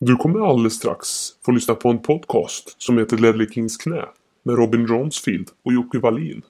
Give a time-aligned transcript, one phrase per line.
[0.00, 1.08] Du kommer alldeles strax
[1.44, 4.04] få lyssna på en podcast som heter Ledley Kings knä
[4.42, 6.42] med Robin Ronsfield och Jocke Wallin.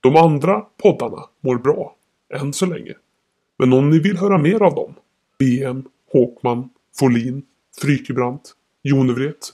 [0.00, 1.96] De andra poddarna mår bra,
[2.34, 2.94] än så länge.
[3.58, 4.94] Men om ni vill höra mer av dem,
[5.38, 7.42] BM, Håkman, Folin,
[7.80, 9.48] Frykebrant, Jonevret.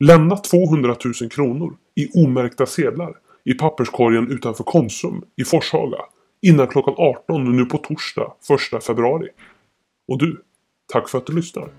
[0.00, 3.14] Lämna 200 000 kronor i omärkta sedlar
[3.44, 5.98] i papperskorgen utanför Konsum i Forshaga
[6.40, 8.32] innan klockan 18 nu på torsdag
[8.74, 9.28] 1 februari.
[10.08, 10.42] Och du,
[10.92, 11.70] tack för att du lyssnar.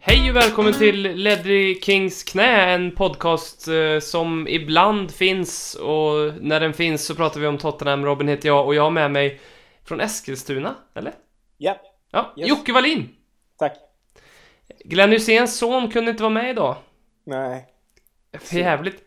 [0.00, 6.60] Hej och välkommen till Ledley Kings knä, en podcast eh, som ibland finns och när
[6.60, 8.04] den finns så pratar vi om Tottenham.
[8.04, 9.40] Robin heter jag och jag har med mig
[9.84, 11.12] från Eskilstuna, eller?
[11.58, 12.48] Ja, Ja, Yes.
[12.48, 13.08] Jocke Wallin!
[13.58, 13.72] tack.
[14.84, 16.76] Glenn Hyséns son kunde inte vara med idag.
[17.26, 17.66] Nej.
[18.38, 19.02] För jävligt.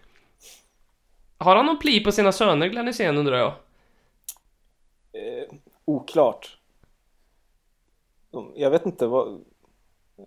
[1.38, 3.54] Har han någon pli på sina söner, Glenn Hysén, undrar jag?
[5.88, 6.58] Oklart.
[8.56, 9.42] Jag vet inte vad...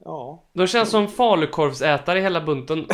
[0.05, 0.45] Ja.
[0.53, 2.87] De känns som falukorvsätare i hela bunten.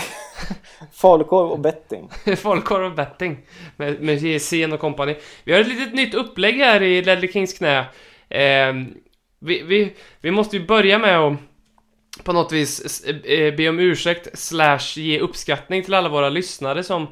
[0.92, 2.08] Falukorv och betting.
[2.36, 3.46] Falukorv och betting.
[3.76, 5.16] Med, med Hysén och kompani.
[5.44, 7.78] Vi har ett litet nytt upplägg här i Ledley Kings knä.
[8.28, 8.74] Eh,
[9.38, 11.38] vi, vi, vi måste ju börja med att
[12.24, 17.02] på något vis eh, be om ursäkt slash ge uppskattning till alla våra lyssnare som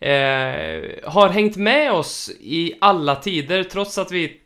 [0.00, 4.40] eh, har hängt med oss i alla tider trots att vi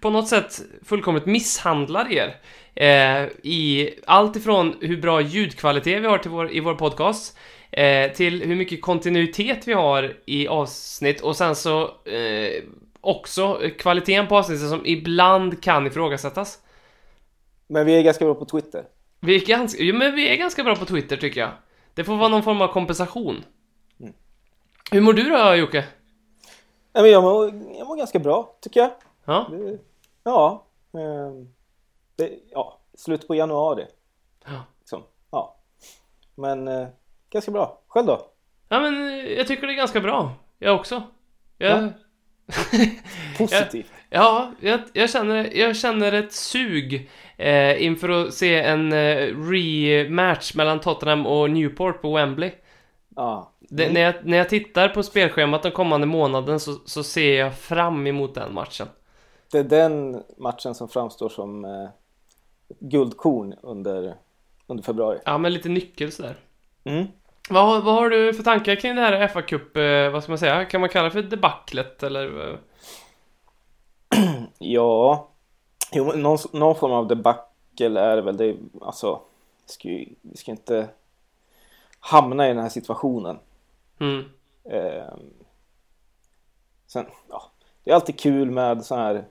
[0.00, 2.36] på något sätt fullkomligt misshandlar er.
[2.74, 7.38] Eh, I allt ifrån hur bra ljudkvalitet vi har till vår, i vår podcast
[7.70, 12.62] eh, till hur mycket kontinuitet vi har i avsnitt och sen så eh,
[13.00, 16.58] också kvaliteten på avsnittet som ibland kan ifrågasättas.
[17.66, 18.84] Men vi är ganska bra på Twitter.
[19.20, 21.50] Vi är ganska, jo, men vi är ganska bra på Twitter tycker jag.
[21.94, 23.44] Det får vara någon form av kompensation.
[24.90, 25.84] Hur mår du då Jocke?
[26.92, 27.44] Jag, mår,
[27.78, 28.90] jag mår ganska bra, tycker jag.
[29.28, 29.46] Ja?
[29.50, 29.78] Det,
[30.24, 30.66] ja.
[30.92, 31.32] Eh,
[32.16, 32.78] det, ja.
[32.94, 33.86] Slutet på januari.
[34.44, 34.64] Ja.
[34.78, 35.02] Liksom.
[35.30, 35.56] Ja.
[36.34, 36.88] Men eh,
[37.30, 37.80] ganska bra.
[37.88, 38.30] Själv då?
[38.68, 40.32] Ja men eh, jag tycker det är ganska bra.
[40.58, 41.02] Jag också.
[41.58, 41.88] Jag, Ja.
[43.38, 43.92] Positivt.
[44.10, 50.54] Ja, jag, jag, känner, jag känner ett sug eh, inför att se en eh, rematch
[50.54, 52.50] mellan Tottenham och Newport på Wembley.
[53.16, 53.52] Ja.
[53.60, 57.58] Det, när, jag, när jag tittar på spelschemat den kommande månaden så, så ser jag
[57.58, 58.88] fram emot den matchen.
[59.50, 61.88] Det är den matchen som framstår som eh,
[62.78, 64.14] guldkorn under,
[64.66, 65.18] under februari.
[65.24, 66.36] Ja, men lite nyckel sådär.
[66.84, 67.06] Mm.
[67.50, 70.38] Vad, vad har du för tankar kring det här fa Cup, eh, vad ska man
[70.38, 70.64] säga?
[70.64, 72.50] Kan man kalla det för debaclet eller?
[72.50, 72.58] eh?
[74.58, 75.28] Ja,
[75.92, 78.36] jo, någon, någon form av debacle är det väl.
[78.36, 79.20] Det, alltså,
[79.66, 80.88] vi ska, ju, vi ska inte
[82.00, 83.38] hamna i den här situationen.
[84.00, 84.24] Mm.
[84.70, 85.20] Ehm,
[86.86, 87.50] sen, ja,
[87.84, 89.24] det är alltid kul med så här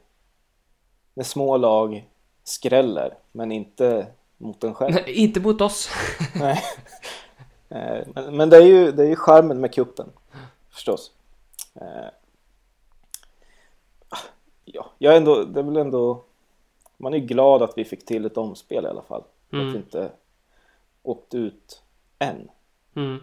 [1.18, 2.10] när små lag
[2.44, 4.08] skräller, men inte
[4.38, 4.94] mot en själv.
[4.94, 5.90] Nej, inte mot oss.
[6.36, 6.64] Nej.
[7.70, 10.10] Eh, men, men det är ju, det är ju charmen med kuppen
[10.70, 11.12] förstås.
[11.76, 12.10] Eh,
[14.70, 16.24] Ja, jag är ändå, det är väl ändå,
[16.98, 19.24] man är glad att vi fick till ett omspel i alla fall.
[19.52, 19.68] Mm.
[19.68, 20.12] Att vi inte
[21.04, 21.84] åkt ut
[22.20, 22.50] än.
[22.96, 23.20] Mm.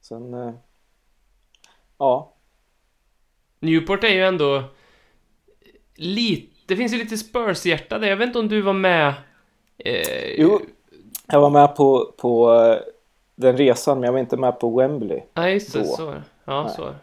[0.00, 0.54] Sen, eh,
[1.98, 2.33] ja,
[3.64, 4.62] Newport är ju ändå
[5.94, 8.08] lite, det finns ju lite Spurs-hjärta där.
[8.08, 9.14] Jag vet inte om du var med?
[9.78, 10.60] Eh, jo,
[11.26, 12.76] jag var med på, på eh,
[13.36, 15.20] den resan men jag var inte med på Wembley.
[15.34, 15.84] Nej, just det, då.
[15.84, 16.22] så det.
[16.44, 16.72] Ja, Nej.
[16.76, 16.94] så det.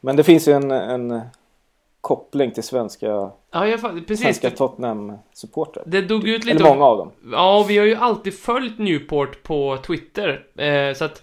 [0.00, 1.20] Men det finns ju en, en
[2.00, 3.06] koppling till svenska,
[3.50, 4.20] Ja, jag, precis.
[4.20, 5.82] svenska Tottenham-supportrar.
[5.86, 7.10] Det dog ut lite Eller många av dem.
[7.32, 10.46] Ja, vi har ju alltid följt Newport på Twitter.
[10.56, 11.22] Eh, så att,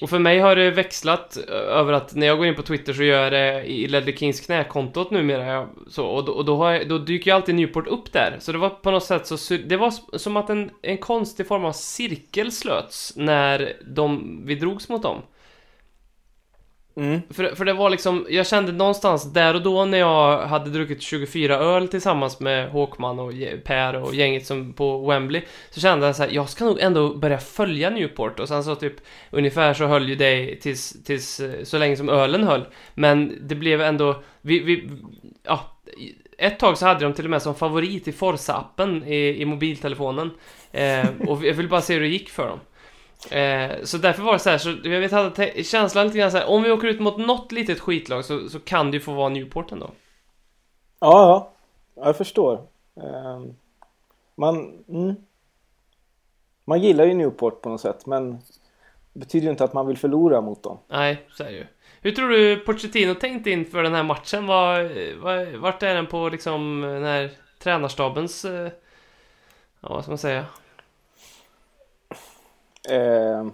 [0.00, 2.92] och för mig har det växlat eh, över att när jag går in på Twitter
[2.92, 5.68] så gör jag det i Ledley Kings knäkontot numera.
[5.88, 8.36] Så, och då, och då, har jag, då dyker ju alltid Newport upp där.
[8.38, 11.64] Så det var på något sätt så, det var som att en, en konstig form
[11.64, 15.22] av cirkel slöts när de, vi drogs mot dem.
[16.96, 17.20] Mm.
[17.30, 21.02] För, för det var liksom, jag kände någonstans där och då när jag hade druckit
[21.02, 23.32] 24 öl tillsammans med Håkman och
[23.64, 27.14] Per och gänget som på Wembley Så kände jag så här, jag ska nog ändå
[27.14, 29.00] börja följa Newport och sen så alltså, typ
[29.30, 32.66] Ungefär så höll ju det tills, tills eh, så länge som ölen höll.
[32.94, 34.90] Men det blev ändå, vi, vi,
[35.42, 35.76] ja
[36.38, 40.30] ett tag så hade de till och med som favorit i Forza-appen i, i mobiltelefonen.
[40.72, 42.60] Eh, Och jag vill bara se hur det gick för dem.
[43.30, 46.36] Eh, så därför var det så här, så jag vet, hade känslan lite grann så
[46.38, 49.14] här, om vi åker ut mot något litet skitlag så, så kan det ju få
[49.14, 49.90] vara Newport ändå.
[51.00, 52.04] Ja, ja.
[52.04, 52.66] Jag förstår.
[52.96, 53.56] Ehm,
[54.36, 55.14] Man, mm.
[56.64, 58.32] man gillar ju Newport på något sätt men
[59.12, 60.78] det betyder ju inte att man vill förlora mot dem.
[60.88, 61.66] Nej, så är det ju.
[62.00, 64.46] Hur tror du Pochettino tänkt inför den här matchen?
[64.46, 64.82] Var,
[65.22, 68.44] var, vart är den på liksom den här tränarstabens...
[68.44, 68.70] eh,
[69.80, 70.44] Ja, vad ska man säga?
[72.88, 73.46] Eh,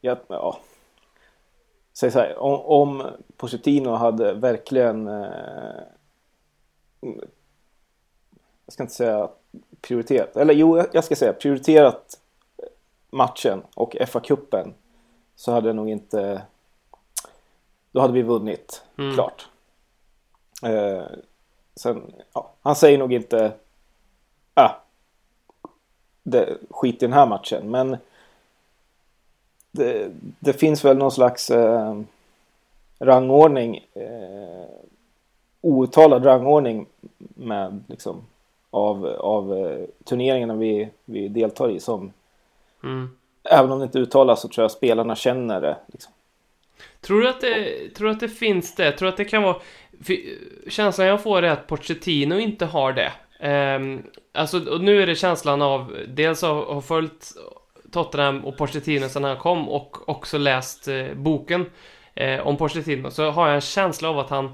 [0.00, 0.58] ja, ja.
[1.92, 5.82] Säg så här, om, om Pochettino hade verkligen eh,
[8.64, 9.28] jag ska inte säga
[9.80, 12.20] prioriterat, eller jo, jag ska säga prioriterat
[13.10, 14.72] matchen och FA-cupen
[15.36, 16.42] så hade det nog inte
[17.92, 19.14] då hade vi vunnit, Mm.
[19.14, 19.48] klart.
[20.62, 21.04] Eh,
[21.76, 23.52] sen, ja, han säger nog inte
[24.54, 24.70] ah,
[26.22, 27.96] det, skit i den här matchen, men
[29.74, 30.10] det,
[30.40, 32.00] det finns väl någon slags eh,
[32.98, 34.66] rangordning eh,
[35.60, 36.86] outtalad rangordning
[37.18, 38.22] med liksom
[38.70, 42.12] av, av eh, turneringarna vi, vi deltar i som
[42.84, 43.10] Mm.
[43.50, 45.76] även om det inte uttalas så tror jag spelarna känner det.
[45.86, 46.12] Liksom.
[47.00, 48.92] Tror du att det, tror att det finns det?
[48.92, 49.56] Tror du att det kan vara...
[50.04, 50.16] För,
[50.70, 53.12] känslan jag får är att Pochettino inte har det.
[53.40, 55.96] Ehm, alltså, och nu är det känslan av...
[56.08, 57.32] Dels att ha följt
[57.94, 61.66] Tottenham och Pochettino sedan han kom och också läst eh, boken
[62.14, 63.10] eh, om Pochettino.
[63.10, 64.50] Så har jag en känsla av att han...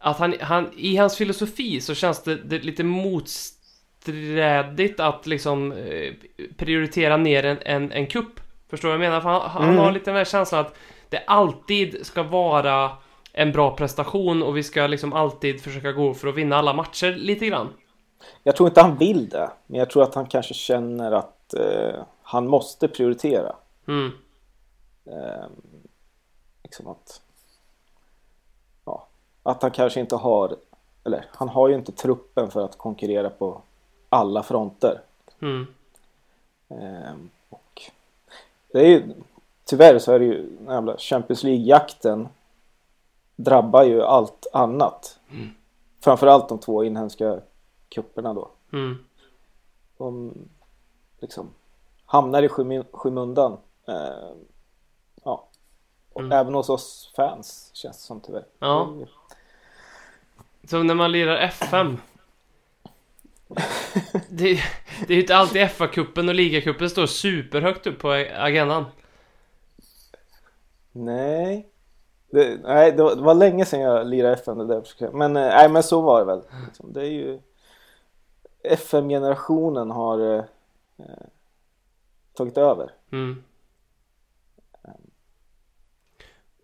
[0.00, 6.12] Att han, han i hans filosofi så känns det, det lite motsträdigt att liksom eh,
[6.56, 8.40] prioritera ner en, en, en kupp.
[8.70, 9.20] Förstår du vad jag menar?
[9.20, 9.76] För han, han Mm.
[9.78, 10.74] har lite den här känslan att
[11.08, 12.90] det alltid ska vara
[13.32, 17.12] en bra prestation och vi ska liksom alltid försöka gå för att vinna alla matcher
[17.12, 17.68] lite grann.
[18.42, 22.02] Jag tror inte han vill det, men jag tror att han kanske känner att eh,
[22.22, 23.56] han måste prioritera.
[23.86, 24.12] Mm.
[25.04, 25.46] Eh,
[26.62, 27.22] liksom att,
[28.84, 29.06] ja,
[29.42, 30.56] att han kanske inte har,
[31.04, 33.62] eller han har ju inte truppen för att konkurrera på
[34.08, 35.00] alla fronter.
[35.40, 35.66] Mm.
[36.68, 37.14] Eh,
[37.48, 37.82] och
[38.72, 39.14] det är ju,
[39.64, 42.28] tyvärr så är det ju jävla Champions League-jakten
[43.36, 45.18] drabbar ju allt annat.
[46.00, 47.40] Framförallt de två inhemska
[47.88, 48.50] kupperna då.
[48.72, 48.98] Mm.
[49.98, 50.34] De
[51.24, 51.50] liksom
[52.06, 53.52] hamnar i skymun- skymundan.
[53.88, 54.34] Eh,
[55.24, 55.48] ja.
[56.12, 56.32] Och Mm.
[56.32, 58.44] även hos oss fans känns det som tyvärr.
[58.58, 58.94] Ja.
[60.70, 61.96] Så när man lirar FM
[64.28, 64.60] det,
[65.06, 68.84] det är ju inte alltid FA-cupen och ligacupen står superhögt upp på agendan.
[70.92, 71.68] Nej.
[72.30, 74.58] Det, nej, det var, det var länge sedan jag lirade FM.
[74.58, 75.10] Det där.
[75.12, 76.42] Men, eh, nej, men så var det väl.
[76.66, 76.92] Liksom.
[76.92, 77.40] Det är ju
[78.62, 80.44] FM-generationen har
[80.98, 81.26] eh, eh,
[82.36, 82.90] tagit över.
[83.12, 83.42] Mm.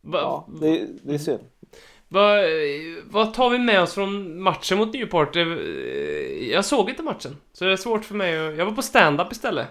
[0.02, 1.40] Va, Ja, det, det är synd.
[2.08, 2.34] va,
[3.04, 5.32] vad tar vi med oss från matchen mot Newport?
[5.34, 8.56] Det- Jag såg inte matchen, så det är svårt för mig att...
[8.56, 9.66] Jag var på stand-up istället.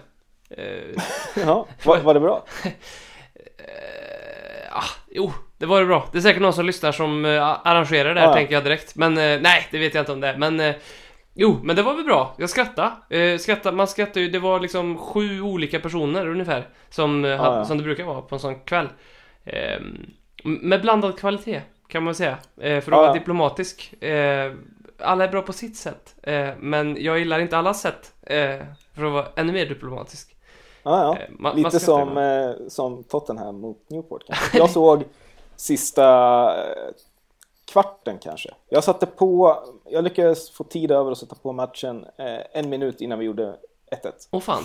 [0.50, 1.02] Eh,
[1.36, 2.44] Ja, var, var det bra?
[3.58, 6.08] Eh, ah, jo, det var det bra.
[6.12, 8.36] Det är säkert någon som lyssnar som eh, arrangerar det här, Ja, ja.
[8.36, 8.96] tänker jag direkt.
[8.96, 10.36] Men eh, nej, det vet jag inte om det är.
[10.36, 10.74] Men eh,
[11.40, 12.34] jo, men det var väl bra.
[12.36, 13.16] Jag skrattade.
[13.18, 16.68] Eh, skratta, man skrattar ju, det var liksom sju olika personer ungefär.
[16.90, 17.64] Som, eh, hade, ja.
[17.64, 18.88] som det brukar vara på en sån kväll.
[19.44, 19.80] Eh,
[20.44, 22.38] med blandad kvalitet, kan man säga.
[22.60, 24.02] Eh, för att Ja, vara diplomatisk.
[24.02, 24.52] Eh,
[24.98, 26.14] alla är bra på sitt sätt.
[26.22, 28.12] Eh, men jag gillar inte allas sätt.
[28.94, 30.36] För att vara ännu mer diplomatisk.
[30.82, 31.18] Ja, ja.
[31.28, 34.58] Ma- man Lite skrattar som, som Tottenham mot Newport kanske.
[34.58, 35.04] Jag såg
[35.56, 36.04] sista
[37.70, 38.54] kvarten kanske.
[38.68, 43.00] Jag satte på, jag lyckades få tid över att sätta på matchen eh, en minut
[43.00, 43.56] innan vi gjorde
[44.02, 44.12] 1-1.
[44.30, 44.62] Åh fan.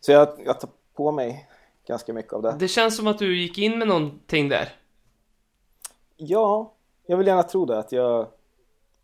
[0.00, 1.48] Så jag, jag tar på mig
[1.86, 2.56] ganska mycket av det.
[2.58, 4.68] Det känns som att du gick in med någonting där.
[6.16, 6.72] Ja,
[7.06, 8.26] jag vill gärna tro det att jag,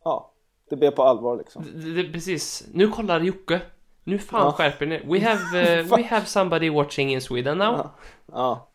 [0.04, 0.30] ja,
[0.70, 1.64] det blev på allvar liksom.
[1.74, 2.64] Det, det, precis.
[2.72, 3.60] Nu kollar Jocke.
[4.04, 4.52] Nu fan Ja.
[4.52, 7.76] skärper ni We have, uh, we have somebody watching in Sweden now.
[7.76, 7.90] Ja.
[8.32, 8.68] Ja.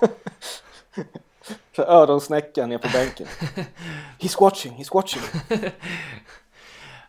[1.76, 3.26] För öronsnäckan är på bänken.
[4.18, 5.22] He's watching, he's watching.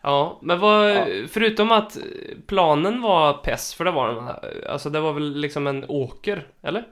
[0.02, 1.06] Ja, men vad, Ja.
[1.28, 1.96] förutom att
[2.46, 4.28] planen var pess, för det var den.
[4.70, 6.88] Alltså det var väl liksom en åker, eller?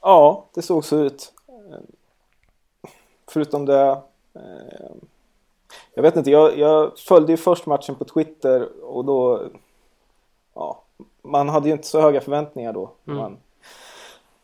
[0.00, 1.32] Ja, det såg så ut.
[3.28, 3.90] Förutom det.
[4.34, 4.90] eh,
[5.94, 9.42] Jag vet inte, jag, jag följde ju först matchen på Twitter och då...
[10.54, 10.82] Ja,
[11.22, 12.90] man hade ju inte så höga förväntningar då.
[13.06, 13.18] Mm.
[13.18, 13.36] Man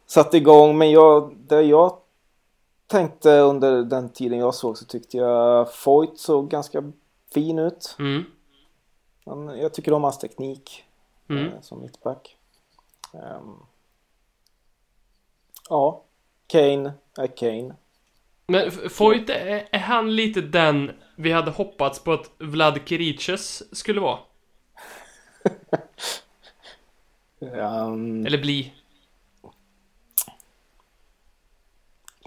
[0.06, 1.96] satte igång, men jag, det jag
[2.90, 6.92] tänkte under den tiden jag såg så tyckte jag Foyt såg ganska
[7.34, 7.96] fin ut.
[7.98, 8.24] Mm.
[9.26, 10.84] Han, jag tycker om hans teknik
[11.28, 11.46] Mm.
[11.46, 12.36] eh, som mittback.
[13.14, 13.54] Ehm,
[15.68, 16.02] ja,
[16.46, 17.74] Kane är Kane.
[18.46, 24.00] Men Foyt, är, är han lite den vi hade hoppats på att Vlad Kiriches skulle
[24.00, 24.18] vara?
[27.40, 28.74] Ehm, Eller bli?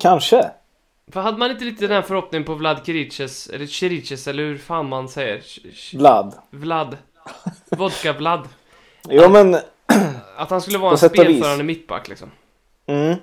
[0.03, 0.51] Kanske.
[1.11, 4.57] För hade man inte lite den här förhoppningen på Vlad Kiriches, eller Kiriches, eller hur
[4.57, 5.43] fan man säger?
[5.97, 6.35] Vlad.
[6.49, 6.97] Vlad.
[7.69, 8.47] Vodka Vlad.
[9.09, 9.55] Jo men,
[10.37, 12.31] Att han skulle vara en spelförande mittback liksom.
[12.85, 13.15] mm,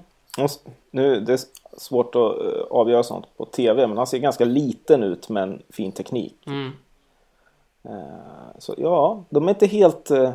[0.91, 1.39] nu det är
[1.79, 5.63] svårt att eh, avgöra sånt på tv, men han ser ganska liten ut med en
[5.71, 6.35] fin teknik.
[6.47, 6.73] Mm.
[7.85, 10.33] Eh, Så ja, de är inte helt eh,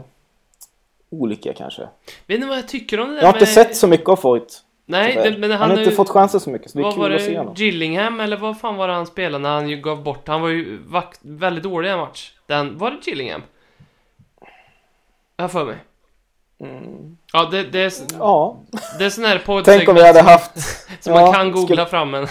[1.09, 1.87] olika kanske.
[2.27, 3.53] Vet ni vad jag tycker om det där Jag har inte med...
[3.53, 4.64] sett så mycket av Foyt.
[4.87, 6.83] Nej, det, men han, han har inte ju- fått chansen så mycket, så det är
[6.83, 7.37] Vad var kul att se det?
[7.37, 7.53] honom.
[7.57, 10.27] Gillingham eller vad fan var det han spelade när han ju gav bort?
[10.27, 12.31] Han var ju vakt, väldigt dålig i en match.
[12.47, 13.41] Den, var det Gillingham?
[15.37, 15.75] Jag för mig.
[17.33, 18.57] Ja, det, det, är, Ja,
[18.99, 20.51] det är sån här podd tänk om vi hade haft...
[21.03, 22.27] som ja, man kan googla skulle- fram en.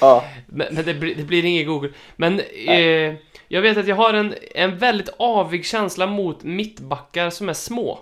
[0.00, 1.90] Ja, Men, men det, blir, det blir inget Google.
[2.16, 3.14] Men eh,
[3.48, 7.98] jag vet att jag har en, en väldigt avig känsla mot mittbackar som är små.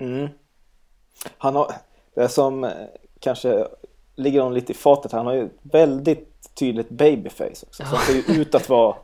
[0.00, 0.28] mm.
[1.38, 1.72] Han har...
[2.14, 2.70] Det som eh,
[3.20, 3.66] kanske
[4.16, 7.66] ligger honom lite i fatet, han har ju väldigt tydligt babyface också.
[7.70, 8.96] Så han ser ju ut att vara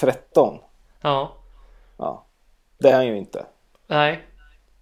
[0.00, 0.58] 13.
[1.00, 1.32] Ja,
[1.96, 2.26] Ja,
[2.78, 3.46] det är han ju inte.
[3.86, 4.22] nej.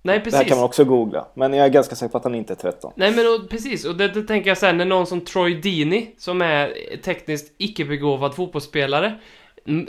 [0.02, 0.48] Nej, Det här precis.
[0.48, 1.26] kan man också googla.
[1.34, 2.92] Men jag är ganska säker på att han inte är 13.
[2.96, 6.06] Nej men och, precis, och det, det tänker jag sen när någon som Troy Deeney,
[6.18, 6.74] som är
[7.04, 9.18] tekniskt icke-begåvad fotbollsspelare,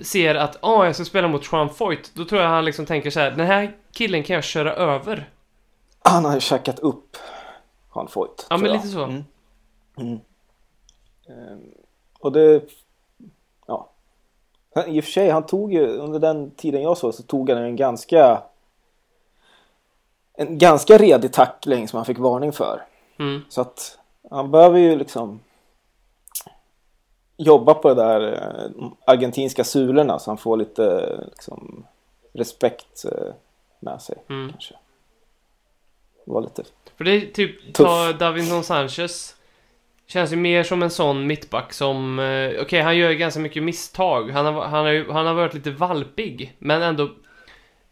[0.02, 3.10] ser att ah jag ska spela mot Sean Foyt, då tror jag han liksom tänker
[3.10, 5.30] så här: den här killen kan jag köra över.
[6.04, 7.18] Han har ju käkat upp
[7.92, 8.48] Han Foyt.
[8.50, 8.76] Ja, men jag.
[8.76, 9.04] lite så.
[9.04, 9.24] Mm.
[9.98, 10.20] Mm.
[11.28, 11.72] Ehm,
[12.20, 12.64] Och det...
[13.66, 13.90] Ja.
[14.88, 17.64] I och för sig, han tog ju under den tiden jag såg så tog han
[17.64, 18.44] en ganska...
[20.34, 22.86] En ganska redig tackling som han fick varning för.
[23.20, 23.42] Mm.
[23.50, 25.40] Så att han behöver ju liksom
[27.38, 31.86] jobba på det där eh, argentinska sulorna så han får lite liksom,
[32.34, 33.34] respekt eh,
[33.80, 34.18] med sig.
[34.30, 34.50] Mm.
[34.52, 34.76] Kanske.
[36.26, 36.64] Var lite...
[37.02, 39.36] För det är typ, ta Davinson Sanchez.
[40.08, 43.64] Känns ju mer som en sån mittback som, eh, okej han gör ju ganska mycket
[43.64, 44.30] misstag.
[44.30, 47.10] Han har, han, har han har varit lite valpig, men ändå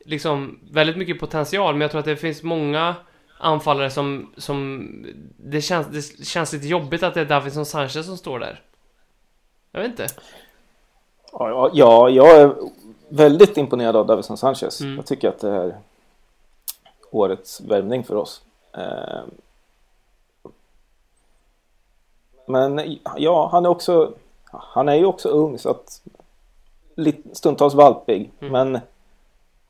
[0.06, 1.74] liksom väldigt mycket potential.
[1.74, 2.96] Men jag tror att det finns många
[3.38, 4.88] anfallare som, som
[5.38, 8.62] det, känns, det känns lite jobbigt att det är Davinson Sanchez som står där.
[9.72, 10.08] Jag vet inte.
[11.32, 12.56] Ja, ja, ja, jag är
[13.10, 14.82] väldigt imponerad av Davison Sanchez.
[14.82, 14.96] Mm.
[14.96, 15.78] Jag tycker att det är
[17.12, 18.42] årets värvning för oss.
[18.74, 19.24] Eh,
[22.48, 24.14] Men ja, han är också
[24.52, 26.02] Han är ju också ung så att
[26.96, 28.52] lite- Stundtals valpig Mm.
[28.52, 28.82] men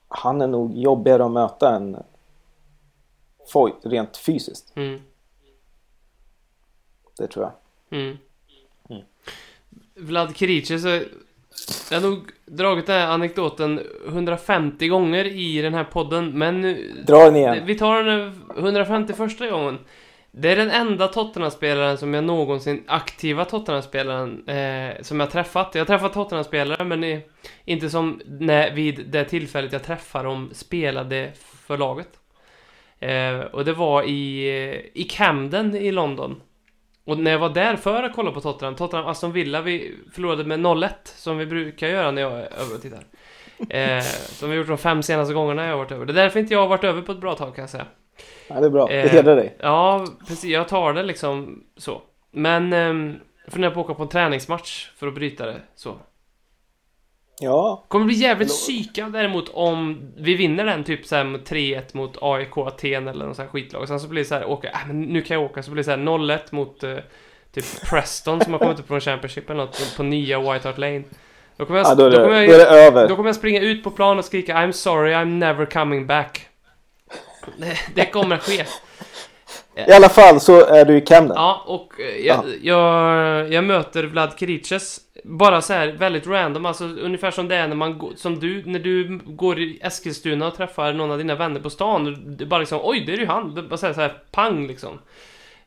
[0.07, 2.03] Han är nog jobbigare att möta än
[3.47, 4.71] Foyt rent fysiskt.
[4.75, 5.01] Mm.
[7.17, 7.45] Det tror
[7.89, 7.99] jag.
[7.99, 8.17] Mm.
[9.95, 11.01] Vlad Kirice, så
[11.91, 16.93] jag har nog dragit den här anekdoten 150 gånger i den här podden, men nu,
[17.07, 17.65] Dra den igen.
[17.65, 19.77] vi tar den 151 gången.
[20.31, 25.75] Det är den enda Tottenham-spelaren som jag någonsin, aktiva Tottenham-spelaren, eh, som jag träffat.
[25.75, 27.21] Jag har träffat Tottenham-spelare, men i,
[27.65, 31.31] inte som när, vid det tillfället jag träffade dem spelade
[31.67, 32.09] för laget.
[32.99, 36.41] Eh, och det var i, i Camden i London.
[37.05, 40.43] Och när jag var där för att kolla på Tottenham, Tottenham Aston Villa, vi förlorade
[40.43, 43.03] med 0-1, som vi brukar göra när jag är över och tittar.
[43.69, 46.05] Eh, som vi gjort de fem senaste gångerna jag har varit över.
[46.05, 47.85] Det är därför inte jag har varit över på ett bra tag kan jag säga.
[48.47, 48.87] Ja, det är bra.
[48.87, 49.55] Det Eh, hedrar dig.
[49.59, 50.43] Ja, precis.
[50.43, 52.01] Jag tar det liksom så.
[52.31, 55.97] Men jag funderar på att åka på en träningsmatch för att bryta det så.
[57.41, 62.17] Ja, Kommer bli jävligt psykad däremot om vi vinner den typ såhär med 3-1 mot
[62.21, 63.87] AIK Aten eller någon sån här skitlag.
[63.87, 65.63] Sen så blir det så här, åka, äh, men nu kan jag åka.
[65.63, 66.95] Så blir det så här 0-1 mot eh,
[67.53, 71.03] typ Preston som har kommit upp från Championship eller något på nya White Hart Lane.
[71.57, 73.07] Då kommer jag, ja då, det, då kommer då jag, det över.
[73.07, 76.47] då kommer jag springa ut på plan och skrika I'm sorry, I'm never coming back.
[77.57, 78.65] Det, det kommer ske.
[79.87, 81.35] I alla fall så är du i Camden.
[81.37, 86.83] Ja, och eh, jag, jag, jag möter Vlad Kiriches bara så här väldigt random, alltså
[86.83, 90.93] ungefär som det är när man som du, när du går i Eskilstuna och träffar
[90.93, 92.07] någon av dina vänner på stan.
[92.41, 94.99] Är bara liksom oj, det är ju han, bara så här, så här pang liksom.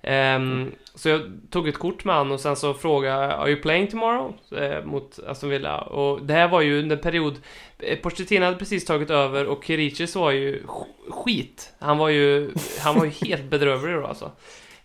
[0.02, 1.21] Ehm, så jag
[1.51, 4.35] tog ett kort med han och sen så frågade jag, Are you playing tomorrow?
[4.59, 5.81] Eh, mot Aston Villa.
[5.81, 7.35] Och det här var ju under period
[7.79, 11.73] eh, Pochettino hade precis tagit över och Kiriches var ju sk- skit.
[11.79, 14.31] Han var ju, han var ju helt bedrövlig då alltså.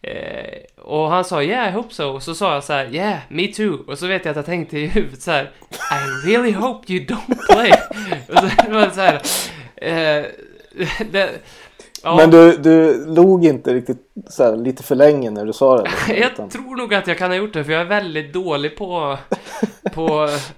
[0.01, 2.19] Eh, och han sa yeah I hope so.
[2.19, 3.83] Så sa jag så här yeah me too.
[3.87, 5.51] Och så vet jag att jag tänkte i huvudet så här
[5.91, 7.71] I really hope you don't play.
[8.27, 9.21] och så var det så här.
[9.75, 10.25] Eh,
[11.11, 11.29] det,
[12.07, 15.77] ja, Men du, du log inte riktigt så här, lite för länge när du sa
[15.77, 15.89] det?
[16.07, 18.77] jag Utan- tror nog att jag kan ha gjort det för jag är väldigt dålig
[18.77, 19.17] på,
[19.93, 20.53] på att-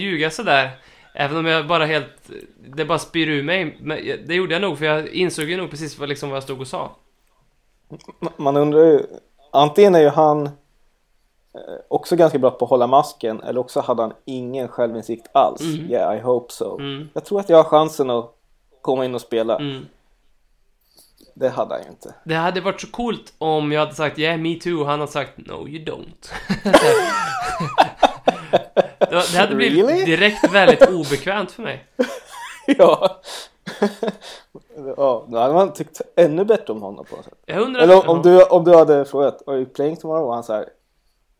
[0.00, 0.70] ljuga sådär.
[1.14, 2.30] Även om jag bara helt,
[2.76, 3.78] det bara spyr ur mig.
[3.80, 6.42] Men det gjorde jag nog för jag insåg ju nog precis vad, liksom vad jag
[6.42, 6.90] stod och sa.
[8.36, 9.00] Man undrar ju,
[9.52, 10.50] antingen är ju han eh,
[11.88, 15.62] också ganska bra på att hålla masken eller också hade han ingen självinsikt alls.
[15.62, 16.78] Yeah, I hope so.
[16.78, 17.08] Mm.
[17.12, 18.34] Jag tror att jag har chansen att
[18.82, 19.56] komma in och spela.
[19.58, 19.86] Mm.
[21.38, 22.14] Det hade han ju inte.
[22.24, 25.12] Det hade varit så coolt om jag hade sagt yeah, me too och han hade
[25.12, 26.32] sagt no, you don't.
[29.32, 30.04] det hade blivit Really?
[30.04, 31.86] direkt väldigt obekvämt för mig.
[32.66, 33.20] ja.
[34.96, 37.38] ja, då hade man tyckt ännu bättre om honom på något sätt.
[37.46, 37.82] Jag undrar...
[37.82, 40.26] Eller om, om, du, om du hade frågat Are you playing tomorrow?
[40.26, 40.68] Och han säger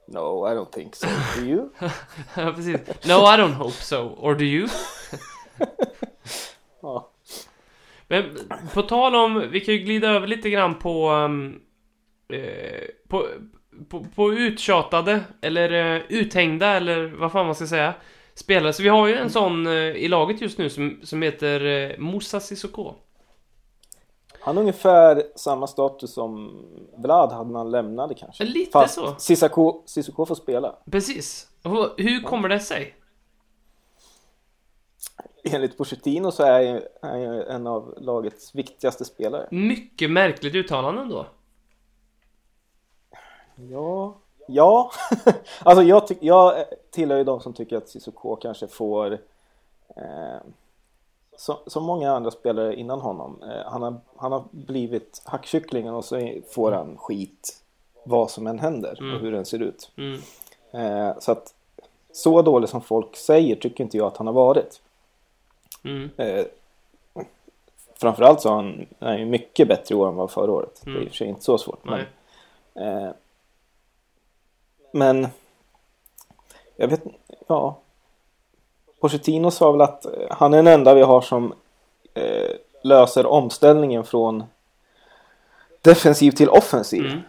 [0.07, 1.07] No, I don't think so.
[1.37, 1.69] Do you?
[2.37, 2.81] Ja, precis.
[3.05, 4.17] No, I don't hope so.
[4.21, 4.69] Or do you?
[6.83, 7.08] ja.
[8.09, 8.25] Men
[8.75, 11.61] på tal om, vi kan ju glida över lite grann på, um,
[12.33, 13.27] eh, på,
[13.89, 17.95] på, på uttjatade, eller uh, uthängda, eller vad fan man ska säga,
[18.35, 18.73] spelare.
[18.73, 21.99] Så vi har ju en sån eh, i laget just nu som, som heter uh,
[21.99, 22.95] Moussa Sissoko.
[24.41, 26.63] Han har ungefär samma status som
[26.97, 28.45] Vlad hade när han lämnade kanske.
[28.45, 29.15] Lite Fast så.
[29.19, 30.75] Sissoko, Sissoko får spela.
[30.91, 31.49] Precis.
[31.63, 32.95] Och hur kommer det sig?
[35.53, 39.49] Enligt Pochettino så är han ju en av lagets viktigaste spelare.
[39.51, 41.27] Mycket märkligt uttalande då.
[43.71, 44.17] Ja,
[44.49, 44.91] ja.
[45.63, 49.13] alltså jag, tyck, jag tillhör ju de som tycker att Sissoko kanske får
[49.97, 50.39] eh,
[51.37, 53.43] så, som många andra spelare innan honom.
[53.43, 57.63] Eh, han, har, han har blivit hackkycklingen och så får han skit
[58.05, 59.91] vad som än händer och hur den ser ut.
[59.97, 60.21] Mm.
[60.73, 61.55] Eh, så att
[62.13, 64.81] så dålig som folk säger tycker inte jag att han har varit.
[65.83, 66.11] Mm.
[66.17, 66.45] Eh,
[68.01, 70.83] framförallt så är han, är han ju mycket bättre i år än vad förra året.
[70.85, 71.85] Det är i och för sig inte så svårt.
[71.85, 72.01] Men,
[72.75, 73.11] eh,
[74.93, 75.29] men
[76.77, 77.03] jag vet
[77.47, 77.79] ja.
[79.01, 81.55] Pochettino sa väl att eh, han är den enda vi har som
[82.15, 82.51] eh,
[82.83, 84.45] löser omställningen från
[85.83, 87.05] defensiv till offensiv.
[87.05, 87.21] Mm.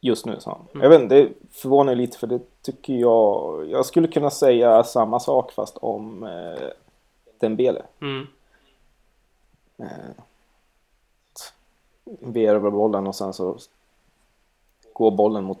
[0.00, 0.82] Just nu sa han.
[0.82, 3.66] Jag vet inte, det förvånar lite för det tycker jag.
[3.70, 6.68] Jag skulle kunna säga samma sak fast om eh,
[7.38, 7.82] Dembele.
[8.00, 8.26] Mm.
[9.78, 10.10] Eh,
[12.04, 13.58] Beerövar bollen och sen så
[14.92, 15.58] går bollen mot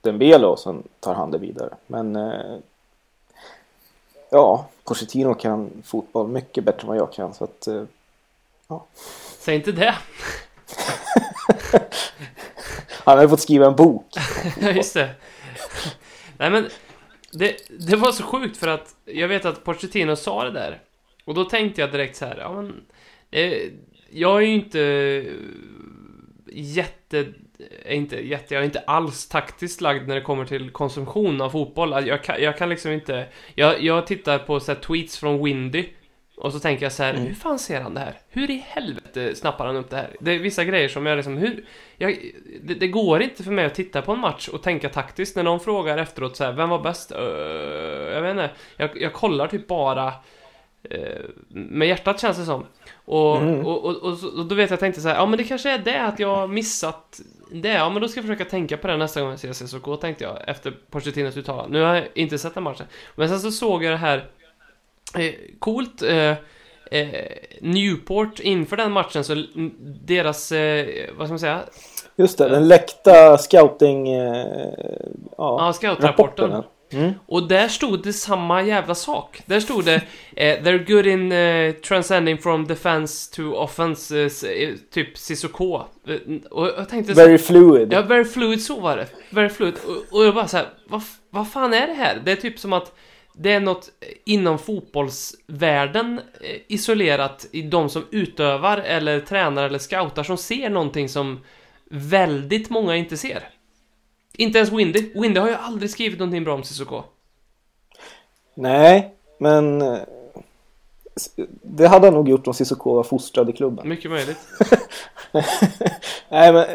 [0.00, 1.74] Dembele och sen tar han det vidare.
[1.86, 2.56] Men eh,
[4.30, 7.82] ja, Pochettino kan fotboll mycket bättre än vad jag kan så att eh,
[9.38, 9.94] Säg inte det.
[13.06, 14.06] han har fått skriva en bok.
[14.60, 15.10] Ja, just det.
[16.38, 16.68] Nej, men
[17.30, 20.80] det, det var så sjukt för att jag vet att Pochettino sa det där.
[21.24, 22.82] Och då tänkte jag direkt så här, ja men...
[23.30, 23.58] Eh,
[24.10, 25.24] jag är ju inte
[26.52, 27.26] jätte...
[27.84, 28.54] Är inte jätte...
[28.54, 31.92] Jag är inte alls taktiskt lagd när det kommer till konsumtion av fotboll.
[31.92, 33.26] Alltså, jag kan, jag kan liksom inte...
[33.54, 35.88] Jag, jag tittar på så här, tweets från Windy.
[36.36, 38.14] Och så tänker jag så här, hur fan ser han det här?
[38.28, 40.16] Hur i helvete snappar han upp det här?
[40.20, 41.64] Det är vissa grejer som jag liksom, hur...
[41.96, 42.18] Jag,
[42.62, 45.42] det, det går inte för mig att titta på en match och tänka taktiskt när
[45.42, 47.12] någon frågar efteråt så här, vem var bäst?
[47.12, 47.18] Uh,
[48.14, 48.50] jag vet inte.
[48.76, 50.12] Jag, jag kollar typ bara
[50.90, 52.66] eh, med hjärtat känns det som.
[53.04, 55.38] Och, och, och, och, så- och då vet jag, jag tänkte så här, ja men
[55.38, 57.20] det kanske är det att jag har missat
[57.52, 57.68] det.
[57.72, 60.24] Ja men då ska jag försöka tänka på det nästa gång jag ser CSKA tänkte
[60.24, 61.78] jag efter Pochettinos uttalande.
[61.78, 62.86] Nu har jag inte sett den matchen.
[63.14, 64.24] Men sen så såg jag det här
[65.18, 66.02] eh, coolt.
[66.02, 66.34] Eh,
[66.90, 67.08] eh,
[67.60, 69.44] Newport inför den matchen så
[70.04, 70.86] deras, eh,
[71.18, 71.60] vad ska man säga?
[72.16, 74.08] Just det, den läckta scouting...
[74.08, 74.46] Eh,
[75.38, 76.50] Ja, ja, scoutrapporten.
[76.50, 76.70] rapporten.
[76.92, 77.12] Mm.
[77.26, 79.42] Och där stod det samma jävla sak.
[79.46, 79.94] Där stod det
[80.36, 85.74] eh, They're good in eh, transcending from defense to offense, eh, eh, typ Sissoko.
[86.08, 86.16] Eh,
[86.50, 87.92] och jag tänkte så Very fluid.
[87.92, 89.06] Ja, very fluid, så var det.
[89.30, 89.74] Very fluid.
[89.86, 92.22] Och, och jag bara så här, vad, vad fan är det här?
[92.24, 92.92] Det är typ som att
[93.38, 93.90] det är något
[94.24, 101.08] inom fotbollsvärlden eh, isolerat i de som utövar eller tränar eller scoutar som ser någonting
[101.08, 101.40] som
[101.90, 103.48] väldigt många inte ser.
[104.32, 105.12] Inte ens Windy.
[105.14, 107.02] Windy har ju aldrig skrivit någonting bra om Sissoko.
[108.54, 109.82] Nej, men...
[109.82, 109.98] eh,
[111.62, 113.88] Det hade han nog gjort om Cissoko var fostrad i klubben.
[113.88, 114.38] Mycket möjligt.
[116.28, 116.56] Nej, men...
[116.56, 116.66] eh,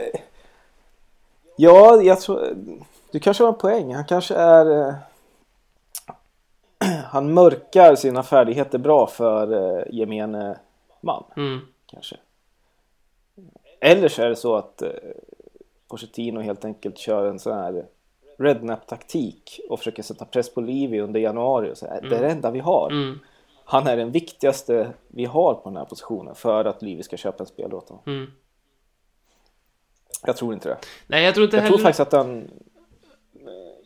[1.57, 2.55] Ja, jag tror...
[3.11, 3.95] Du kanske har en poäng.
[3.95, 4.95] Han kanske är...
[7.05, 10.59] Han mörkar sina färdigheter bra för eh, gemene
[11.01, 11.59] man, Mm.
[11.85, 12.15] kanske.
[13.79, 14.89] Eller så är det så att eh,
[15.87, 17.85] Pochettino helt enkelt kör en sån här
[18.37, 22.51] rednap-taktik och försöker sätta press på Livi under januari och säga det är det enda
[22.51, 22.89] vi har.
[22.91, 23.19] Mm.
[23.65, 27.43] Han är den viktigaste vi har på den här positionen för att Livi ska köpa
[27.43, 28.03] en spelare åt honom.
[28.05, 28.31] Mm.
[30.25, 30.77] Jag tror inte det.
[31.07, 31.83] Nej, jag tror inte Jag tror heller...
[31.89, 32.49] faktiskt att han...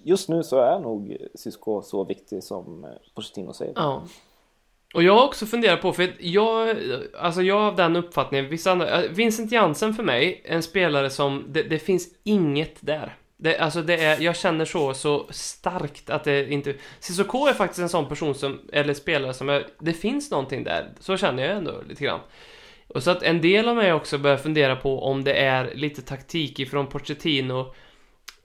[0.08, 3.74] Just nu så är nog Cisco så viktig som eh, Pochettino säger.
[3.76, 4.04] Ja.
[4.94, 6.78] Och jag har också funderat på, för att jag,
[7.20, 11.46] alltså jag har den uppfattningen, vissa andra, eh, Vincent Jansen för mig, en spelare som,
[11.48, 13.18] det, det finns inget där.
[13.38, 16.76] Det, alltså det är, jag känner så, så starkt att det inte...
[17.00, 20.94] Cissoko är faktiskt en sån person som, eller spelare som, är, det finns någonting där.
[21.00, 22.20] Så känner jag ändå lite grann.
[22.88, 26.02] Och så att en del av mig också börjar fundera på om det är lite
[26.02, 27.74] taktik ifrån Pochettino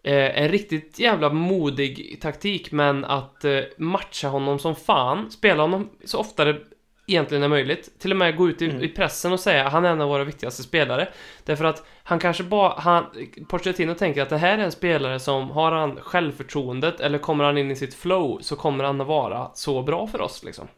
[0.02, 5.90] Eh, en riktigt jävla modig taktik, men att eh, matcha honom som fan, spela honom
[6.04, 6.60] så ofta det
[7.06, 8.00] egentligen är möjligt.
[8.00, 8.82] Till och med gå ut i, mm.
[8.82, 11.08] i pressen och säga att han är en av våra viktigaste spelare.
[11.44, 13.06] Därför att han kanske bara, han,
[13.48, 17.58] Pochettino tänker att det här är en spelare som har han självförtroendet eller kommer han
[17.58, 20.68] in i sitt flow så kommer han att vara så bra för oss liksom.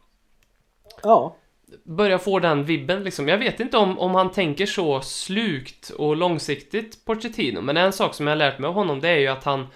[1.03, 1.37] Ja
[1.85, 3.29] börjar få den vibben liksom.
[3.29, 8.15] Jag vet inte om, om han tänker så slukt och långsiktigt Pochettino, men en sak
[8.15, 9.67] som jag har lärt mig av honom det är ju att han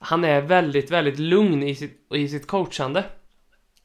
[0.00, 3.04] han är väldigt, väldigt lugn i sitt, i sitt coachande.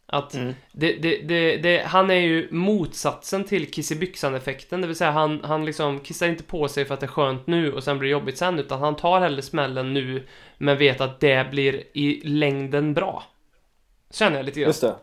[0.08, 0.54] Att mm.
[0.72, 6.00] det, det, det, han är ju motsatsen till kissebyxan-effekten, det vill säga han, han liksom
[6.00, 8.38] kissar inte på sig för att det är skönt nu och sen blir det jobbigt
[8.38, 13.24] sen, utan han tar hellre smällen nu, men vet att det blir i längden bra.
[14.12, 14.70] Känner jag lite grann.
[14.70, 14.96] Just det.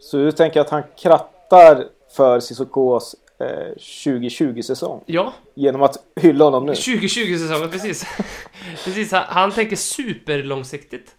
[0.00, 1.84] Så du tänker att han krattar
[2.18, 5.02] för Cissokos eh, 2020-säsong.
[5.06, 5.32] Ja.
[5.54, 6.72] Genom att hylla honom nu.
[6.72, 8.04] 2020-säsongen, precis.
[8.84, 11.14] precis, han, han tänker superlångsiktigt.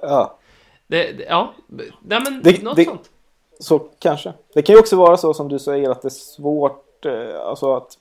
[0.00, 0.38] Ja.
[0.86, 3.10] Det, det, ja, Nej, men det, något det, sånt.
[3.58, 4.32] Så kanske.
[4.54, 7.74] Det kan ju också vara så som du säger att det är svårt, eh, alltså
[7.76, 7.98] att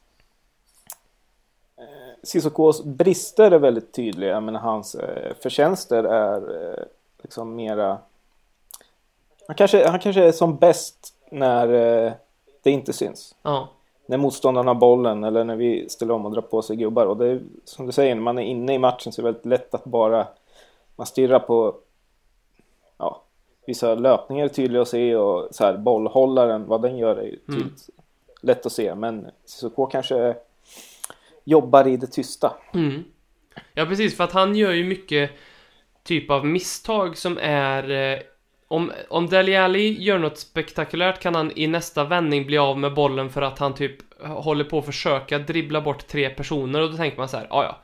[1.77, 1.83] eh,
[2.23, 6.83] Cissokos brister är väldigt tydliga men hans eh, förtjänster är eh,
[7.23, 7.99] liksom mera
[9.47, 12.13] han kanske, han kanske är som bäst när eh,
[12.63, 13.35] det inte syns.
[13.41, 13.69] Ja.
[14.05, 17.05] När motståndarna har bollen eller när vi ställer om och drar på sig gubbar.
[17.05, 19.31] Och det är som du säger, när man är inne i matchen så är det
[19.31, 20.27] väldigt lätt att bara
[20.95, 21.75] man stirrar på
[22.97, 23.23] ja,
[23.65, 27.49] vissa löpningar är tydliga att se och så här, bollhållaren, vad den gör är tydligt,
[27.89, 28.03] mm.
[28.41, 28.95] lätt att se.
[28.95, 30.35] Men Cissoko kanske
[31.43, 32.53] jobbar i det tysta.
[32.73, 33.03] Mm.
[33.73, 35.31] Ja, precis, för att han gör ju mycket
[36.03, 38.19] typ av misstag som är eh,
[38.67, 42.93] om, om Dele Alli gör något spektakulärt kan han i nästa vändning bli av med
[42.93, 46.97] bollen för att han typ håller på att försöka dribbla bort tre personer och då
[46.97, 47.83] tänker man så här, ja ja.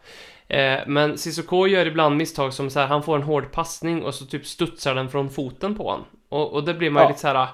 [0.55, 4.15] Eh, men Cissoko gör ibland misstag som så här, han får en hård passning och
[4.15, 6.05] så typ studsar den från foten på honom.
[6.29, 7.47] Och, och det blir man ju lite så här,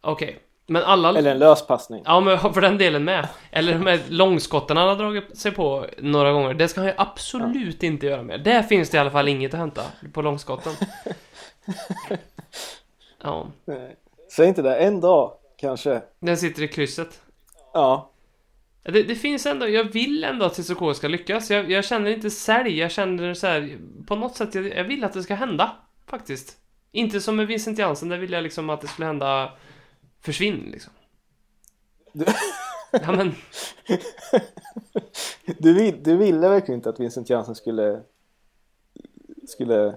[0.00, 0.28] okej.
[0.28, 0.38] Okay.
[0.66, 1.08] Men alla...
[1.08, 2.02] Eller en lös passning.
[2.04, 3.28] Ja, men för den delen med.
[3.50, 6.54] Eller med långskotten han har dragit sig på några gånger.
[6.54, 7.86] Det ska han ju absolut ja.
[7.86, 8.40] inte göra med.
[8.44, 10.72] Där finns det i alla fall inget att hämta på långskotten.
[13.22, 13.46] Ja.
[14.30, 16.02] Säg inte det, en dag kanske.
[16.20, 17.22] Den sitter i krysset.
[17.72, 18.10] Ja.
[18.82, 21.50] Det, det, finns ändå, jag vill ändå att Cissoko ska lyckas.
[21.50, 25.04] Jag, jag, känner inte sälj, jag känner så här, på något sätt, jag, jag, vill
[25.04, 25.76] att det ska hända.
[26.06, 26.56] Faktiskt.
[26.92, 29.52] Inte som med Vincent Jansen, där vill jag liksom att det skulle hända
[30.20, 30.92] försvinn liksom.
[32.12, 32.24] Du...
[32.92, 33.34] Ja men...
[35.58, 38.02] du, vill, du ville verkligen inte att Vincent Jansen skulle
[39.46, 39.96] skulle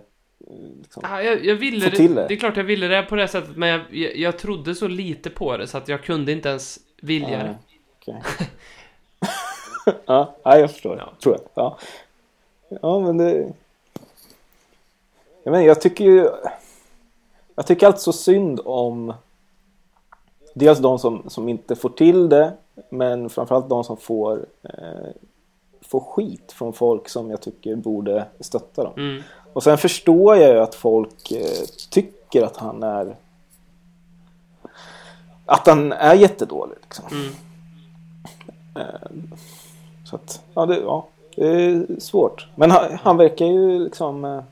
[0.81, 2.27] liksom, ah, jag, jag ville det, det.
[2.27, 2.33] det.
[2.33, 5.29] är klart jag ville det på det sättet, men jag, jag, jag, trodde så lite
[5.29, 7.57] på det så att jag kunde inte ens vilja ah, det.
[7.99, 8.21] Okay.
[10.05, 10.97] ja, jag förstår.
[10.97, 11.13] Ja.
[11.23, 11.49] Tror jag.
[11.53, 11.77] Ja.
[12.81, 13.53] ja, men det...
[15.43, 16.29] Jag, menar, jag tycker ju...
[17.55, 19.13] Jag tycker alltid så synd om
[20.53, 22.53] dels de som, som inte får till det
[22.89, 25.09] men framförallt de som får, eh,
[25.81, 28.93] får skit från folk som jag tycker borde stötta dem.
[28.97, 29.23] Mm.
[29.53, 33.15] Och sen förstår jag ju att folk eh, tycker att han är
[35.45, 36.77] att han är jättedålig.
[36.81, 37.05] Liksom.
[37.11, 37.35] Mm.
[38.75, 39.33] Eh,
[40.05, 42.47] så att, ja det, ja, det är svårt.
[42.55, 44.25] Men han, han verkar ju liksom...
[44.25, 44.43] Eh,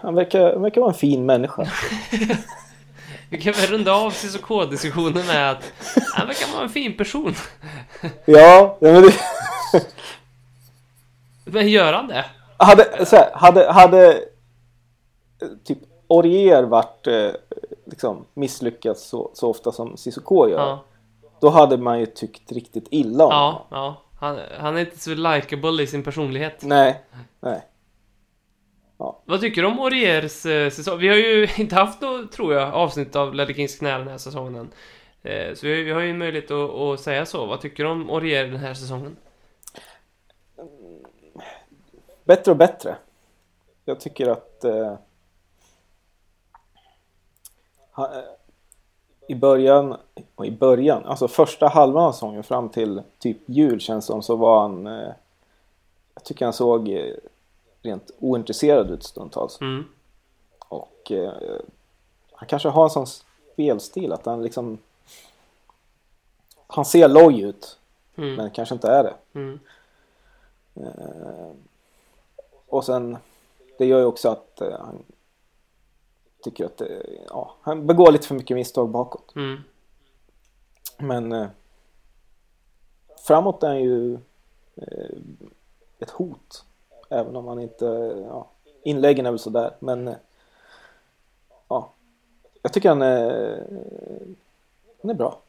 [0.00, 1.66] han, verkar, han verkar vara en fin människa.
[3.30, 5.72] Vi kan väl runda av Cissoko-diskussionen med att
[6.12, 7.34] han verkar vara en fin person.
[8.24, 9.14] ja, men det...
[11.44, 12.24] men gör han det?
[12.64, 14.20] Hade, så här, hade, hade
[15.64, 17.30] typ Orier varit eh,
[17.84, 20.58] liksom misslyckats så, så ofta som Cissoko gör.
[20.58, 20.84] Ja.
[21.40, 23.66] Då hade man ju tyckt riktigt illa om ja, honom.
[23.70, 26.62] Ja, han, han är inte så likable i sin personlighet.
[26.62, 27.00] Nej,
[27.40, 27.62] nej.
[28.98, 29.22] Ja.
[29.24, 30.98] Vad tycker du om Oriers eh, säsong?
[30.98, 34.18] Vi har ju inte haft något, tror jag, avsnitt av Ledder Kings knä den här
[34.18, 34.70] säsongen.
[35.22, 37.46] Eh, så vi, vi, har ju möjlighet att, att, säga så.
[37.46, 39.16] Vad tycker du om Orier den här säsongen?
[42.24, 42.96] Bättre och bättre.
[43.84, 44.94] Jag tycker att eh,
[47.92, 48.24] ha, eh,
[49.28, 49.96] i början,
[50.44, 54.60] i början, alltså första halvan av säsongen fram till typ jul känns som så var
[54.62, 55.12] han eh,
[56.14, 57.14] jag tycker han såg eh,
[57.82, 59.60] rent ointresserad ut stundtals.
[59.60, 59.84] Mm.
[60.58, 61.32] Och eh,
[62.32, 63.06] han kanske har en sån
[63.52, 64.12] spelstil.
[64.12, 64.78] Att han liksom...
[66.66, 67.78] Han ser loj ut,
[68.16, 68.34] Mm.
[68.34, 69.14] men kanske inte är det.
[69.34, 69.58] Mm.
[72.66, 73.18] Eh, och sen,
[73.78, 75.02] det gör ju också att eh, han
[76.42, 76.88] tycker att eh,
[77.28, 79.34] ja, han begår lite för mycket misstag bakåt.
[79.36, 79.60] Mm.
[80.98, 81.46] Men eh,
[83.26, 84.14] framåt är han ju
[84.76, 85.16] eh,
[85.98, 86.64] ett hot.
[87.10, 87.84] Även om han inte,
[88.28, 88.50] ja,
[88.82, 89.76] inläggen är väl sådär.
[89.78, 90.16] Men eh,
[91.68, 91.92] ja,
[92.62, 93.66] jag tycker han är,
[95.02, 95.40] han är bra.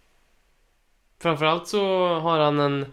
[1.17, 1.79] Framförallt så
[2.19, 2.85] har han en...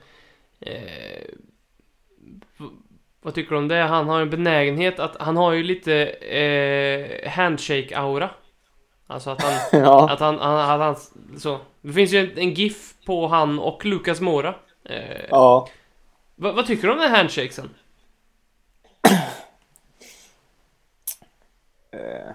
[3.22, 3.82] Eh, vad tycker du om det?
[3.82, 5.16] Han har en benägenhet att...
[5.20, 8.28] Han har ju lite eh, handshake-aura.
[9.06, 9.52] Alltså att han...
[9.82, 10.96] ja, Att han, han, han, han...
[11.38, 11.58] Så.
[11.80, 14.54] Det finns ju en, en GIF på han och Lucas Mora.
[14.85, 15.68] Eh, ja.
[16.37, 17.70] vad, vad tycker du om den här handshakesen?
[21.92, 22.32] Eh,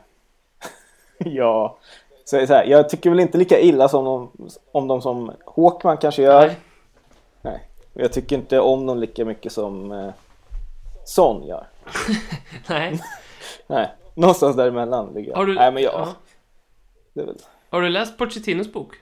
[1.33, 1.77] ja,
[2.25, 4.31] så, så här, jag tycker väl inte lika illa som de,
[4.71, 6.47] om de som Håkman kanske gör.
[6.47, 6.55] Nej.
[7.41, 7.67] Nej.
[7.93, 9.91] Jag tycker inte om dem lika mycket som
[11.07, 11.67] Son gör.
[12.67, 12.99] Nej.
[13.67, 15.37] Nej, någonstans däremellan ligger jag.
[15.37, 15.53] Har du...
[15.55, 16.13] Nej, men jag, ja.
[17.13, 17.37] det är väl...
[17.69, 18.95] Har du läst Pochettinos bok?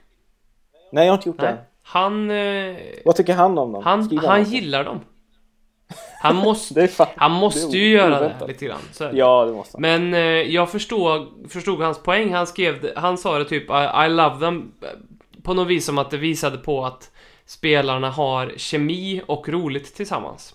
[0.92, 1.52] Nej, jag har inte gjort Nej.
[1.52, 1.58] det.
[1.82, 2.30] Han...
[2.30, 3.84] Eh, Vad tycker han om dem?
[3.84, 4.48] han, Skriver han något?
[4.48, 5.00] gillar dem.
[6.22, 6.88] Han måste...
[6.88, 7.06] Fan...
[7.16, 8.80] Han måste ju göra det lite grann.
[8.92, 9.10] Så.
[9.12, 9.82] Ja, det måste han.
[9.82, 12.32] Men eh, jag förstod, förstod hans poäng.
[12.32, 14.72] Han skrev, han sa det typ I, I love them
[15.42, 17.10] på något vis som att det visade på att
[17.46, 20.54] spelarna har kemi och roligt tillsammans.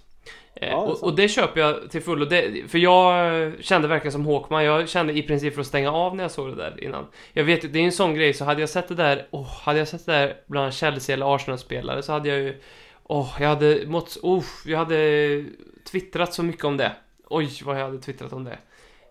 [0.62, 2.30] Eh, Ja, och, och det köper jag till fullo.
[2.68, 4.64] För jag kände verkligen som Håkman.
[4.66, 7.08] Jag kände i princip för att stänga av när jag såg det där innan.
[7.34, 9.48] Jag vet ju, det är en sån grej, så hade jag sett det där, åh,
[9.64, 12.62] hade jag sett det där bland Chelsea eller Arsenal-spelare så hade jag ju,
[13.04, 15.46] åh, jag hade mått, oh, jag hade
[15.92, 16.92] twittrat så mycket om det.
[17.30, 18.58] Oj, vad jag hade twittrat om det.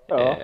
[0.08, 0.30] Ja.
[0.30, 0.36] Eh,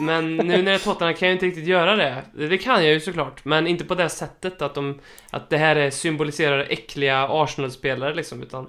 [0.00, 2.22] Men nu när jag är Tottenham kan jag inte riktigt göra det.
[2.48, 5.00] Det kan jag ju såklart, men inte på det sättet att de...
[5.30, 8.68] Att det här är symboliserar äckliga Arsenal-spelare liksom, utan...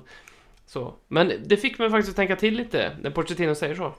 [0.65, 0.93] Så.
[1.07, 3.93] Men det fick mig faktiskt att tänka till lite, när Pochettino säger så.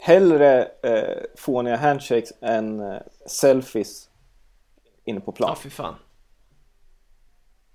[0.00, 4.08] Hellre eh, fåniga handshakes än eh, selfies
[5.04, 5.56] inne på Ja, plan.
[5.56, 5.94] fy fan.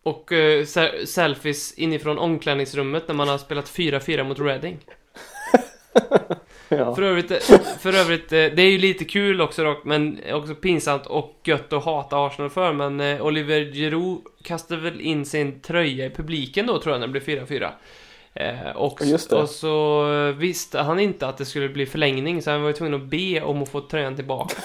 [0.03, 4.77] Och eh, se- selfies inifrån omklädningsrummet när man har spelat 4-4 mot Reading.
[6.69, 6.95] Ja.
[6.95, 7.43] För övrigt,
[7.79, 11.73] för övrigt, eh, det är ju lite kul också dock, men också pinsamt och gött
[11.73, 16.67] att hata Arsenal för, men eh, Oliver Giroud kastade väl in sin tröja i publiken
[16.67, 17.69] då tror jag när det blev 4-4.
[18.33, 19.35] Eh, och, Just det.
[19.35, 23.01] och så visste han inte att det skulle bli förlängning, så han var ju tvungen
[23.01, 24.55] att be om att få tröjan tillbaka.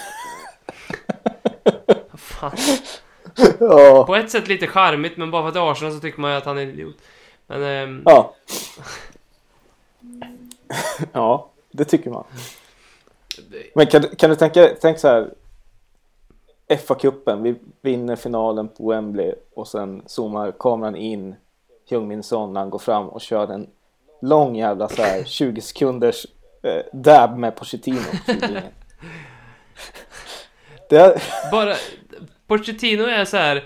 [2.17, 2.57] Fan.
[3.59, 4.03] Ja.
[4.07, 6.31] På ett sätt lite charmigt, men bara för att det är Arsenal så tycker man
[6.31, 6.97] ju att han är en idiot.
[7.47, 8.35] Men, ehm, Ja.
[11.13, 12.23] ja, det tycker man.
[13.75, 15.33] Men kan, du- kan du tänka, tänk så här.
[16.67, 21.35] FA-cupen, vi vinner finalen på Wembley och sen zoomar kameran in
[21.89, 23.69] Heung-Min Son när han går fram och kör en
[24.21, 26.25] lång jävla så här 20 sekunders
[26.63, 27.99] eh, dab med Pochettino.
[30.89, 31.75] Det Bara,
[32.47, 33.63] Pochettino är så här.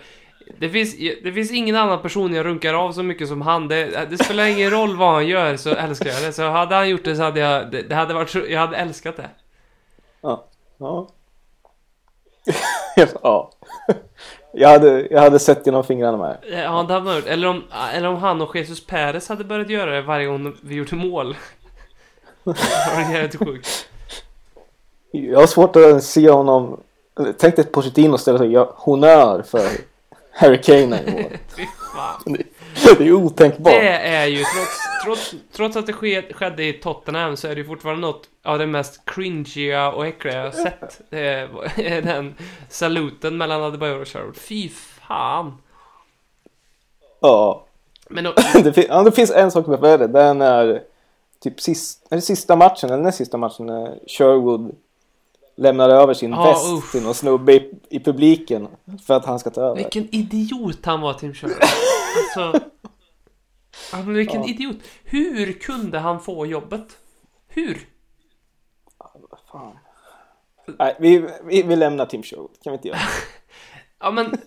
[0.57, 3.67] Det finns, det finns ingen annan person jag runkar av så mycket som han.
[3.67, 6.33] Det, det spelar ingen roll vad han gör så älskar jag det.
[6.33, 8.77] Så hade han gjort det så hade jag, det, det hade varit så, jag hade
[8.77, 9.29] älskat det.
[10.21, 10.45] ja.
[10.77, 11.07] ja.
[13.21, 13.51] ja.
[14.51, 16.37] Jag hade, jag hade sett genom fingrarna med.
[16.51, 17.27] Ja, det hade man gjort.
[17.27, 20.75] Eller om, eller om han och Jesus Perez hade börjat göra det varje gång vi
[20.75, 21.35] gjorde mål.
[22.43, 23.89] Det var jävligt sjukt.
[25.11, 26.79] Jag har svårt att se honom...
[27.37, 29.67] Tänk dig Pochettino ställa sig honör för
[30.39, 31.31] Harry Kane i år.
[31.57, 32.37] Fy fan.
[32.83, 33.73] Det är ju otänkbart.
[33.73, 37.61] Det är ju, trots, trots, trots att det ske, skedde i Tottenham så är det
[37.61, 41.01] ju fortfarande något av det mest cringiga och äckliga jag har sett.
[41.09, 41.49] Det är,
[41.79, 42.35] är den
[42.69, 44.37] saluten mellan Adebayor och Sherwood.
[44.37, 45.57] Fy fan.
[47.19, 47.65] Ja.
[48.09, 50.07] Men då, Det, fin- ja, det finns en sak som är värre.
[50.07, 50.81] Det är
[51.43, 54.75] typ sist, är det sista matchen, eller näst sista matchen, när Sherwood
[55.59, 56.91] lämnar över sin Ja, väst uff.
[56.91, 58.67] till någon snubbe i, i publiken
[59.07, 59.75] för att han ska ta över.
[59.75, 61.57] vilken idiot han var, Tim Sherwood.
[62.37, 62.59] Alltså...
[63.91, 64.47] Men vilken Ja.
[64.49, 64.75] idiot.
[65.03, 66.97] Hur kunde han få jobbet?
[67.47, 67.79] Hur?
[69.51, 69.77] Fan.
[70.79, 72.51] Nej, vi, vi, vi lämnar Tim Sherwood.
[72.63, 72.97] Kan vi inte göra
[73.99, 74.37] Ja, men...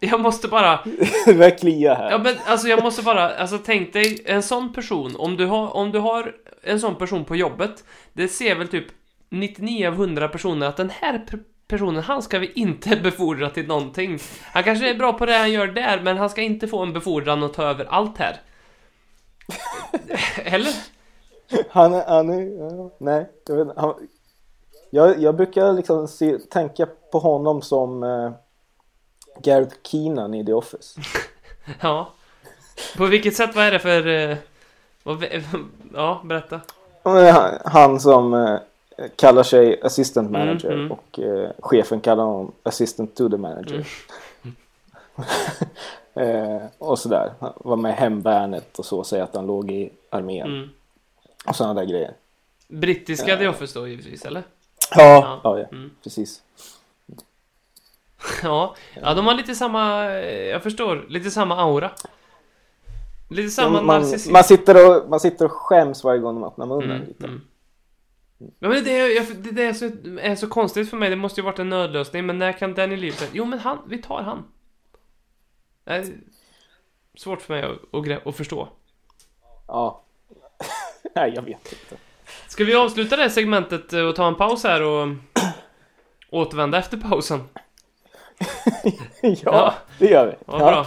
[0.00, 0.80] Jag måste bara...
[1.26, 2.10] Det börjar klia här.
[2.10, 5.76] Ja men alltså jag måste bara, alltså tänk dig en sån person, om du har,
[5.76, 8.86] om du har en sån person på jobbet, det ser väl typ
[9.28, 11.26] 99 av 100 personer att den här
[11.68, 14.18] personen, han ska vi inte befordra till någonting.
[14.52, 16.92] Han kanske är bra på det han gör där, men han ska inte få en
[16.92, 18.40] befordran och ta över allt här.
[20.44, 20.72] Eller?
[21.70, 23.76] Han är, han är, ja, nej, jag vet.
[23.76, 23.94] Han,
[24.90, 28.32] Jag, jag brukar liksom se, tänka på honom som eh,
[29.42, 31.00] Gareth Keenan i The Office.
[31.80, 32.12] Ja.
[32.96, 34.06] På vilket sätt, vad är det för...
[34.06, 34.36] eh,
[35.02, 35.24] vad,
[35.94, 36.60] ja, berätta.
[37.02, 38.58] Han, han som eh,
[39.16, 40.92] kallar sig assistant manager mm.
[40.92, 43.86] och eh, chefen kallar honom assistant to the manager.
[46.14, 47.32] eh, och sådär.
[47.40, 50.46] Han var med i hemvärnet och så, säger att han låg i armén.
[50.46, 50.68] Mm.
[51.46, 52.12] Och sådana där grejer.
[52.68, 54.42] Brittiska The Office då givetvis, eller?
[54.96, 55.90] Ja, ja, ja Mm.
[56.02, 56.42] precis.
[58.42, 61.90] Ja, ja, de har lite samma, eh, jag förstår, lite samma aura.
[63.30, 64.32] Lite samma man, man, narcissism.
[64.32, 67.24] man, sitter och, man sitter och skäms varje gång de öppnar munnen Mm, lite.
[67.26, 67.40] mm.
[68.38, 69.84] Ja, men det, är, det, det är, så,
[70.20, 72.96] är så konstigt för mig, det måste ju varit en nödlösning, men när kan Danny
[72.96, 74.44] Lee säga Jo men han, vi tar han.
[75.84, 76.06] Det är
[77.14, 78.68] svårt för mig att, att, att förstå.
[79.66, 80.04] Ja.
[81.14, 81.96] Nej, jag vet inte.
[82.48, 85.08] Ska vi avsluta det här segmentet eh, och ta en paus här och
[86.30, 87.48] återvända efter pausen?
[89.22, 89.74] ja, Ja.
[89.98, 90.34] det gör vi.
[90.46, 90.86] Vad bra.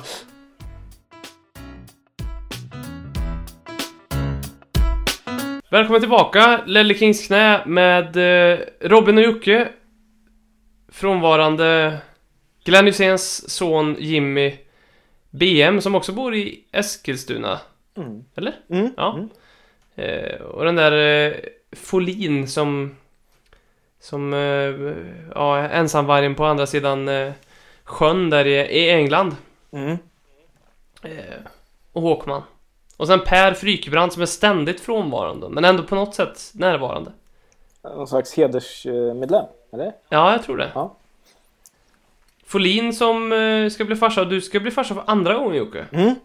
[5.72, 9.70] Välkommen tillbaka, Lelle Kings knä med eh, Robin och Jocke.
[10.88, 11.98] Frånvarande
[12.64, 14.58] Glenn Hyséns son Jimmy
[15.30, 17.60] BM som också bor i Eskilstuna.
[17.98, 18.24] Mm.
[18.36, 18.54] Eller?
[18.70, 18.94] Mm.
[18.98, 19.14] Ja.
[19.14, 19.30] Mm.
[19.96, 21.34] Eh, och den där eh,
[21.72, 22.96] Folin som
[24.00, 24.96] som eh,
[25.36, 27.34] ja, ensamvargen på andra sidan eh,
[27.84, 29.36] sjön där i, i England.
[29.72, 29.98] Mm.
[31.04, 31.42] Eh,
[31.92, 32.44] och Håkman.
[33.02, 37.12] Och sen Per Frykebrand som är ständigt frånvarande, men ändå på något sätt närvarande.
[37.84, 39.92] Någon slags hedersmedlem, eller?
[40.10, 40.72] Ja, jag tror det.
[40.76, 40.96] Ja.
[42.46, 45.86] Folin som eh, ska bli farsa och du ska bli farsa för andra gången Jocke.
[45.92, 46.16] Mm.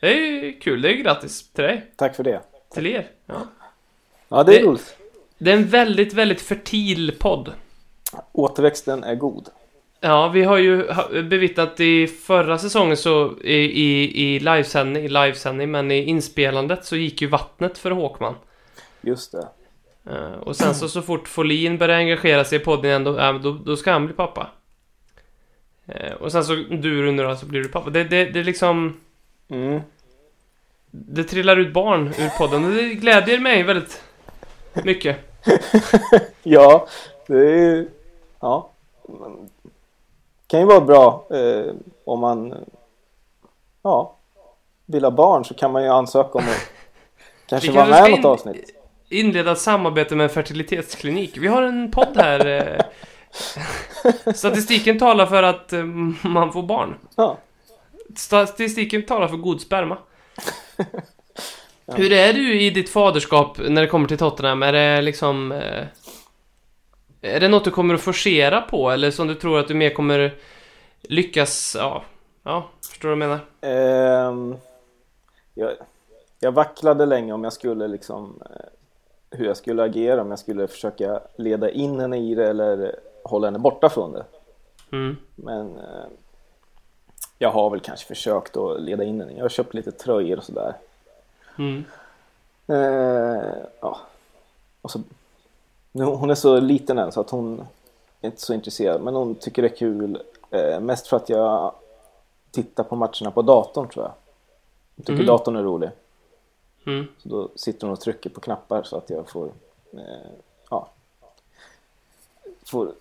[0.00, 1.86] Det är ju kul, det är ju grattis till dig.
[1.96, 2.40] Tack för det.
[2.74, 3.10] Till er.
[3.26, 3.34] Ja.
[4.28, 4.96] Ja, det är Det- roligt.
[5.38, 7.52] Det är en väldigt, väldigt fertil podd.
[8.32, 9.48] Återväxten är god.
[10.06, 10.86] Ja, vi har ju
[11.22, 16.96] bevittnat i förra säsongen så i, i, i livesändning, i livesändning, men i inspelandet så
[16.96, 18.34] gick ju vattnet för Håkman.
[19.00, 19.48] Just det.
[20.10, 23.34] Eh, och sen så, så fort Folin börjar engagera sig i podden igen, då, äh,
[23.34, 24.50] då, då ska han bli pappa.
[25.86, 27.90] Eh, och sen så du då, så blir du pappa.
[27.90, 29.00] Det, det, det liksom...
[29.48, 29.80] Mm.
[30.90, 34.02] Det trillar ut barn ur podden och det glädjer mig väldigt
[34.84, 35.16] mycket.
[36.42, 36.88] Ja,
[37.26, 37.86] det är
[38.40, 38.70] Ja.
[40.46, 41.72] Kan ju vara bra eh,
[42.04, 42.54] om man
[43.82, 44.16] ja,
[44.86, 46.70] vill ha barn så kan man ju ansöka om att
[47.46, 48.70] kanske vara med i något in- avsnitt.
[49.08, 51.36] Inleda ett samarbete med en fertilitetsklinik.
[51.36, 52.46] Vi har en podd här.
[52.46, 52.84] Eh,
[54.34, 55.84] statistiken talar för att eh,
[56.22, 56.94] man får barn.
[57.16, 57.38] Ja.
[58.16, 59.98] Statistiken talar för god sperma.
[61.86, 64.62] Hur är du i ditt faderskap när det kommer till Tottenham?
[64.62, 65.52] Är det liksom...
[65.52, 65.84] Eh,
[67.24, 68.90] är det något du kommer att forcera på?
[68.90, 70.34] Eller som du tror att du mer kommer
[71.02, 71.76] lyckas...
[71.78, 72.02] Ja,
[72.42, 73.40] ja förstår du vad jag menar?
[73.60, 74.56] Ehm,
[75.54, 75.72] jag,
[76.40, 80.68] jag vacklade länge om jag skulle liksom eh, hur jag skulle agera, om jag skulle
[80.68, 84.24] försöka leda in henne i det eller hålla henne borta från det.
[84.92, 85.16] Mm.
[85.34, 86.06] Men eh,
[87.38, 89.32] jag har väl kanske försökt att leda in henne.
[89.32, 90.74] Jag har köpt lite tröjor och sådär.
[91.58, 91.84] Mm.
[92.66, 94.00] Eh, ja.
[94.82, 95.00] och så,
[96.02, 97.66] hon är så liten än så att hon
[98.20, 99.00] är inte så intresserad.
[99.02, 100.22] Men hon tycker det är kul.
[100.50, 101.72] Eh, mest för att jag
[102.50, 104.12] tittar på matcherna på datorn tror jag.
[104.96, 105.26] Hon tycker Mhm.
[105.26, 105.90] datorn är rolig.
[106.86, 107.06] Mm.
[107.18, 109.46] Så då sitter hon och trycker på knappar så att jag får
[109.92, 110.00] eh,
[110.70, 110.88] ja,
[112.66, 112.92] får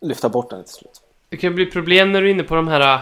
[0.00, 1.00] lyfta bort den till slut.
[1.28, 3.00] Det kan bli problem när du är inne på de här äh,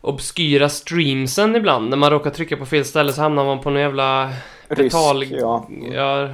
[0.00, 1.90] obskyra streamsen ibland.
[1.90, 4.32] När man råkar trycka på fel ställe så hamnar man på någon jävla
[4.68, 5.24] betal...
[5.30, 5.66] ja.
[5.92, 6.28] ja.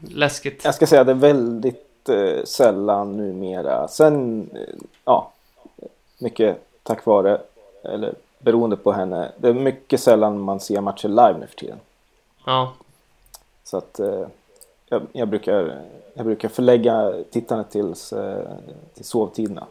[0.00, 0.64] Läskigt.
[0.64, 3.88] Jag ska säga det är väldigt eh, sällan numera.
[3.88, 5.32] Sen, eh, ja,
[6.18, 7.40] mycket tack vare,
[7.84, 9.32] eller beroende på henne.
[9.36, 11.78] Det är mycket sällan man ser matcher live nu för tiden.
[12.44, 12.72] Ja.
[13.64, 14.26] Så att eh,
[14.88, 15.82] jag, jag, brukar,
[16.14, 18.48] jag brukar förlägga tittandet tills, eh,
[18.94, 19.66] till sovtiderna.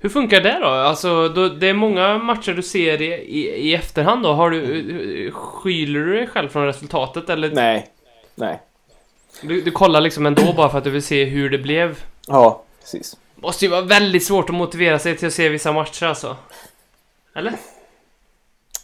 [0.00, 0.66] Hur funkar det då?
[0.66, 4.32] Alltså, då, det är många matcher du ser i, i, i efterhand då.
[4.32, 5.30] Har du...
[5.30, 7.50] Skyler du dig själv från resultatet eller?
[7.50, 7.88] Nej,
[8.34, 8.60] nej.
[9.42, 12.04] Du, du kollar liksom ändå bara för att du vill se hur det blev?
[12.26, 13.16] Ja, precis.
[13.34, 16.36] Måste ju vara väldigt svårt att motivera sig till att se vissa matcher alltså.
[17.34, 17.54] Eller?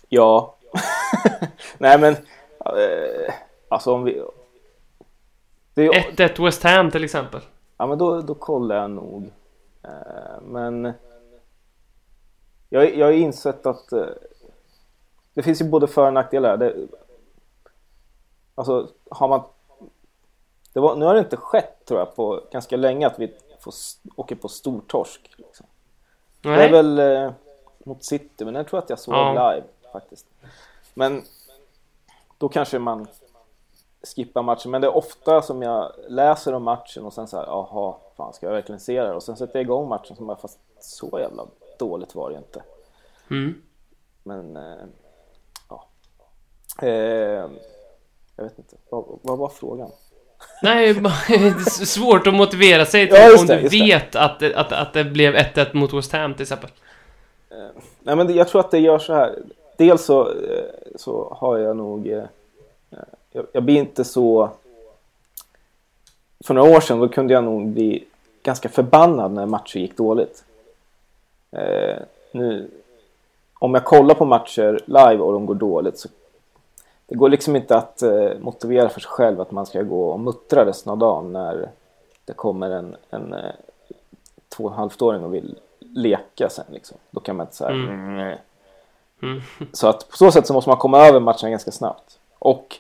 [0.09, 0.57] Ja.
[1.79, 2.13] nej men,
[2.67, 3.35] eh,
[3.69, 4.23] alltså om vi...
[5.75, 7.41] Det är, 1-1 West Ham till exempel.
[7.77, 9.31] Ja men då, då kollar jag nog.
[9.83, 10.93] Eh, men
[12.69, 14.07] jag, jag har insett att eh,
[15.35, 16.57] det finns ju både för och nackdelar.
[16.57, 16.75] Det,
[18.55, 19.43] alltså har man
[20.81, 23.75] var, nu har det inte skett tror jag på ganska länge att vi får,
[24.17, 25.35] åker på stor torsk.
[25.37, 25.67] Liksom.
[26.41, 26.73] Det är Nej.
[26.73, 27.33] väl eh,
[27.85, 29.53] mot City, men jag tror att jag såg Ja.
[29.53, 30.27] live faktiskt.
[30.95, 31.23] Men
[32.39, 33.07] då kanske man
[34.03, 34.71] skippar matchen.
[34.71, 38.33] Men det är ofta som jag läser om matchen och sen så här, jaha, fan
[38.33, 39.15] ska jag verkligen se det här?
[39.15, 41.47] Och sen sätter jag igång matchen som bara, fast så jävla
[41.79, 42.63] dåligt var det inte.
[43.31, 43.63] Mm.
[44.23, 44.85] Men, eh,
[45.69, 45.85] ja.
[46.83, 47.49] Eh,
[48.37, 49.91] jag vet inte, vad, vad var frågan?
[50.65, 50.95] Nej,
[51.29, 53.69] det är svårt att motivera sig till Ja, om det, du det.
[53.69, 56.71] vet att, att, att det blev 1-1 mot West Ham till exempel.
[58.03, 59.35] Nej men jag tror att det gör så här.
[59.77, 60.65] Dels så, eh,
[60.97, 62.07] så har jag nog...
[62.09, 62.19] eh,
[62.91, 62.99] eh,
[63.33, 64.51] Jag, jag blir inte så...
[66.45, 68.05] För några år sedan då kunde jag nog bli
[68.43, 70.45] ganska förbannad när matcher gick dåligt.
[71.53, 71.97] Eh,
[72.33, 72.71] nu,
[73.59, 76.09] om jag kollar på matcher live och de går dåligt så
[77.15, 80.21] det går liksom inte att eh, motivera för sig själv att man ska gå och
[80.21, 81.71] muttra resten av dagen när
[82.25, 83.51] det kommer en, en eh,
[84.49, 86.97] två och en halvt-åring och vill leka sen liksom.
[87.11, 88.19] Då kan man inte säga Mm.
[88.19, 88.37] mm.
[89.23, 89.43] Mm.
[89.73, 92.19] Så att på så sätt så måste man komma över matchen ganska snabbt.
[92.39, 92.77] Och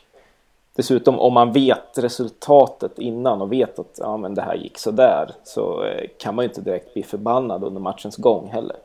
[0.74, 4.91] dessutom om man vet resultatet innan och vet att ja, men det här gick så
[4.91, 8.76] där så eh, kan man ju inte direkt bli förbannad under matchens gång heller.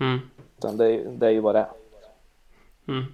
[0.00, 0.18] Mm.
[0.58, 1.68] Utan det, är- det är ju vad det är.
[2.88, 3.04] Mm.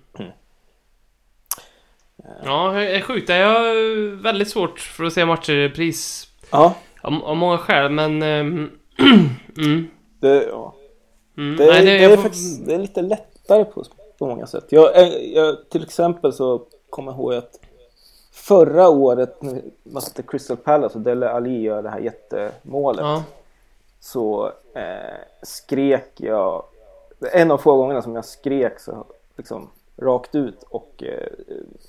[2.44, 3.28] Ja, det är sjukt.
[3.28, 7.90] Jag har väldigt svårt för att se matcher i pris Ja, av, av många skäl,
[7.90, 8.22] men...
[8.22, 8.70] ehm,
[9.58, 9.86] mm.
[10.20, 10.74] det, ja.
[11.36, 11.56] Mm.
[11.56, 13.84] Det, Nej, det, jag är får- faktiskt det är lite lättare på,
[14.18, 14.64] på många sätt.
[14.68, 17.60] Jag, jag, jag, till exempel så kommer jag ihåg att
[18.32, 19.38] förra året
[19.82, 23.00] mötte Crystal Palace och Dele Alli gör det här jättemålet.
[23.04, 23.22] Ja.
[24.00, 26.64] så eh, skrek jag,
[27.32, 29.04] en av få gångerna som jag skrek så
[29.36, 31.28] liksom rakt ut och eh,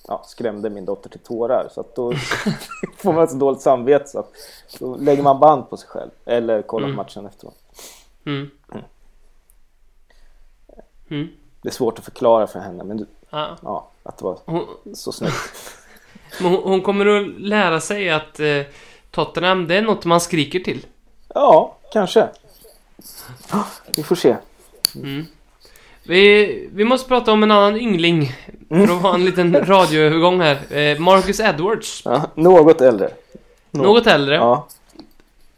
[0.07, 1.67] ja, skrämde min dotter till tårar.
[1.71, 2.13] Så att då
[2.97, 4.31] får man ett så dåligt samvete så att
[4.79, 6.95] då lägger man band på sig själv eller kollar på Mm.
[6.97, 7.57] matchen efteråt.
[8.25, 8.49] Mm.
[11.09, 11.27] Mm.
[11.61, 13.57] Det är svårt att förklara för henne men du- Ja.
[13.63, 15.33] ja, att det var Hon, så snyggt.
[16.41, 18.61] men hon, hon kommer att lära sig att eh,
[19.11, 20.85] Tottenham, det är något man skriker till.
[21.27, 22.29] Ja, kanske.
[23.95, 24.37] Vi får se.
[24.95, 25.25] Mm.
[26.07, 28.31] Vi, vi måste prata om en annan yngling.
[28.69, 30.77] För att ha en liten radioövergång här.
[30.77, 32.01] Eh, Marcus Edwards.
[32.05, 33.09] Ja, något äldre.
[33.71, 34.35] Nå- Något äldre.
[34.35, 34.67] Ja.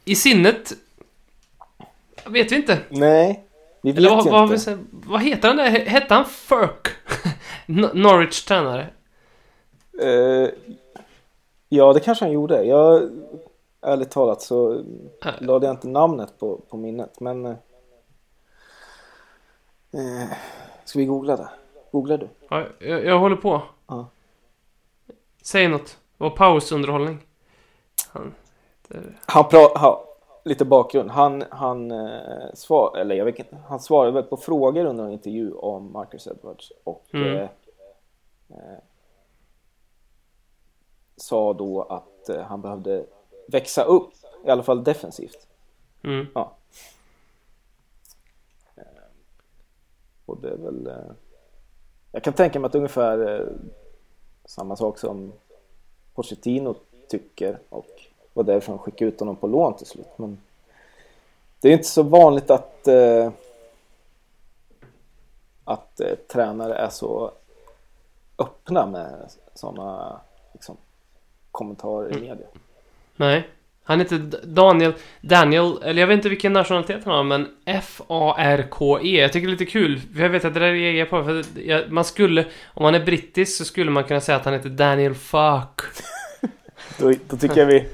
[0.06, 0.74] I sinnet...
[2.26, 2.78] Vet vi inte.
[2.90, 3.44] Nej,
[3.82, 4.20] vi vet Eller vad,
[4.50, 4.70] inte.
[4.72, 5.70] vad, vad heter han där?
[5.70, 6.88] Hette han Ferk?
[7.68, 8.88] N- Norwich tränare.
[10.02, 10.50] Eh,
[11.70, 12.64] ja, det kanske han gjorde.
[12.64, 13.10] Jag,
[13.82, 14.74] ärligt talat så
[15.26, 15.32] Äh.
[15.40, 17.20] lade jag inte namnet på, på minnet.
[17.20, 17.56] Men...
[19.98, 20.38] Eh,
[20.86, 21.50] ska vi googla det?
[21.92, 22.30] Googlar du?
[22.50, 23.62] Ja, jag, jag håller på.
[23.88, 24.08] Ja.
[25.42, 25.98] Säg något.
[26.18, 27.20] Det var pausunderhållning.
[28.10, 28.34] Han,
[29.26, 30.04] Han pra- ha,
[30.46, 31.12] lite bakgrund.
[31.12, 35.12] Han, han, eh, svar, eller jag vet inte, han svarade väl på frågor under en
[35.12, 36.72] intervju om Marcus Edwards.
[36.84, 37.36] Och Mm.
[37.38, 37.42] eh,
[38.50, 38.80] eh,
[41.16, 43.06] sa då att eh, han behövde
[43.48, 44.10] växa upp,
[44.46, 45.48] i alla fall defensivt.
[46.04, 46.28] mm.
[46.36, 46.57] Ja.
[50.28, 50.88] Och det är väl...
[50.88, 51.12] Eh,
[52.12, 53.48] jag kan tänka mig att ungefär eh,
[54.46, 55.34] samma sak som
[56.14, 56.76] Pochettino
[57.10, 57.88] tycker och
[58.34, 60.08] var därför han skickade ut honom på lån till slut.
[60.18, 60.42] Men
[61.62, 63.32] det är inte så vanligt att eh,
[65.64, 67.32] att eh, tränare är så
[68.38, 70.22] öppna med sådana
[70.54, 70.78] liksom,
[71.52, 72.48] kommentarer i media.
[73.16, 73.50] Nej.
[73.88, 79.22] Han heter Daniel, Daniel, eller jag vet inte vilken nationalitet han har, men F-A-R-K-E.
[79.22, 81.24] Jag tycker det är lite kul, för jag vet att det där reagerar jag på,
[81.24, 84.54] för jag, man skulle, om man är brittisk så skulle man kunna säga att han
[84.54, 85.82] heter Daniel Fuck.
[86.98, 87.88] Då, då tycker jag vi...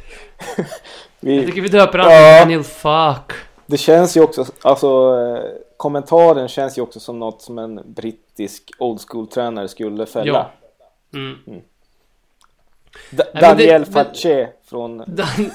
[1.19, 2.39] vi Jag tycker vi döper honom Ja.
[2.39, 3.31] Daniel Fuck.
[3.65, 5.43] Det känns ju också, alltså eh,
[5.77, 10.49] kommentaren känns ju också som något som en brittisk old school tränare skulle fälla.
[11.11, 11.19] Ja.
[11.19, 11.61] Mm.
[13.09, 15.51] Da- Daniel Facce från, Dan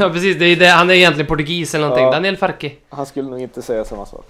[0.00, 0.38] ja, precis.
[0.38, 2.04] Det är det, han är egentligen portugis eller någonting.
[2.04, 2.12] Ja.
[2.12, 2.72] Daniel Farke.
[2.88, 4.26] han skulle nog inte säga samma sak.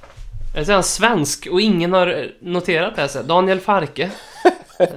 [0.54, 3.08] Eller så är han svensk och ingen har noterat det.
[3.08, 3.22] Så.
[3.22, 4.10] Daniel Farke.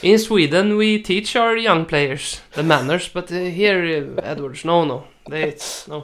[0.00, 5.02] In Sweden we teach our young players the manners, but here uh, Edwards, no no.
[5.30, 6.02] It's, no.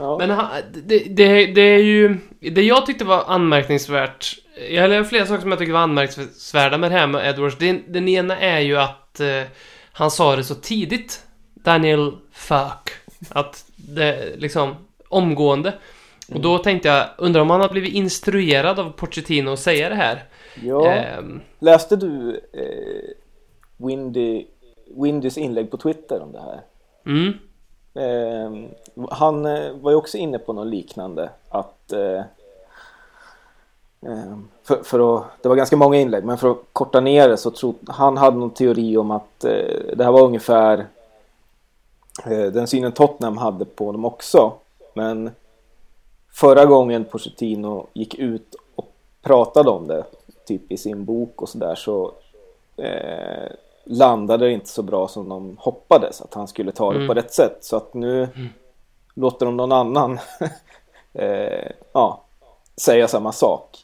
[0.00, 0.18] Ja.
[0.18, 2.16] Men han, det, det, det är ju...
[2.40, 4.36] Det jag tyckte var anmärkningsvärt...
[4.70, 7.58] Jag har flera saker som jag tycker var anmärkningsvärda med det här med Edwards.
[7.58, 9.42] Den, den ena är ju att eh,
[9.92, 11.26] han sa det så tidigt.
[11.54, 12.90] Daniel Fuck.
[13.28, 14.74] Att det liksom
[15.08, 15.72] omgående.
[16.34, 19.94] Och då tänkte jag, undrar om han har blivit instruerad av Pochettino att säga det
[19.94, 20.24] här.
[20.62, 20.92] ja.
[20.92, 24.44] Ehm, Läste du eh, Windy,
[25.02, 26.60] Windys inlägg på Twitter om det här.
[27.06, 27.32] Mm.
[27.94, 28.52] Eh,
[29.10, 31.30] han eh, var ju också inne på något liknande.
[31.48, 32.22] Att eh,
[34.06, 37.36] ehm, för, för att, det var ganska många inlägg men för att korta ner det
[37.36, 40.86] så tror han hade någon teori om att eh, det här var ungefär
[42.26, 44.52] eh, den synen Tottenham hade på dem också.
[44.94, 45.30] Men
[46.32, 50.04] förra gången Pochettino gick ut och pratade om det,
[50.46, 52.12] typ i sin bok och sådär, så,
[52.76, 53.52] eh,
[53.90, 57.08] landade inte så bra som de hoppades att han skulle ta det Mm.
[57.08, 57.56] på rätt sätt.
[57.60, 58.48] Så att nu Mm.
[59.14, 60.18] låter de någon annan
[61.12, 62.24] eh, ja,
[62.76, 63.78] säga samma sak.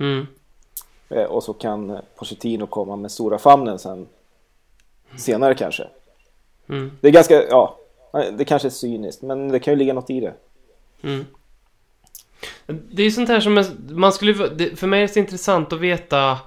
[0.00, 0.26] Mm.
[1.08, 4.06] Eh, och så kan Pochettino komma med stora famnen sen
[5.16, 5.88] senare kanske.
[6.68, 6.90] Mm.
[7.00, 7.76] Det är ganska, ja,
[8.32, 10.34] det kanske är cyniskt men det kan ju ligga något i det.
[11.02, 11.26] Mm.
[12.66, 14.34] Det är sånt här som man skulle...
[14.76, 16.38] För mig är det så intressant att veta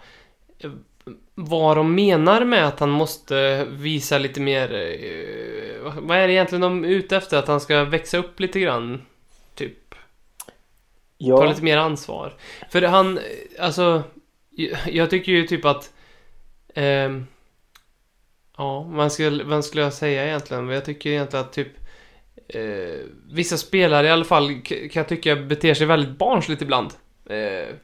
[1.35, 4.73] vad de menar med att han måste visa lite mer...
[4.73, 7.37] eh, vad- är det egentligen de är ute efter?
[7.37, 9.01] Att han ska växa upp lite grann?
[9.55, 9.89] Typ.
[9.91, 9.95] Ta
[11.17, 12.33] Ja, lite mer ansvar.
[12.71, 13.23] För han, eh,
[13.59, 14.03] alltså...
[14.87, 15.93] jag- tycker ju typ att...
[16.75, 17.27] ehm,
[18.57, 20.69] ja, vad skulle, vad skulle jag säga egentligen?
[20.69, 21.67] Jag tycker egentligen att typ...
[22.47, 22.99] Eh,
[23.31, 26.91] vissa spelare i alla fall kan jag tycka beter sig väldigt barnsligt ibland.
[27.29, 27.75] Eh,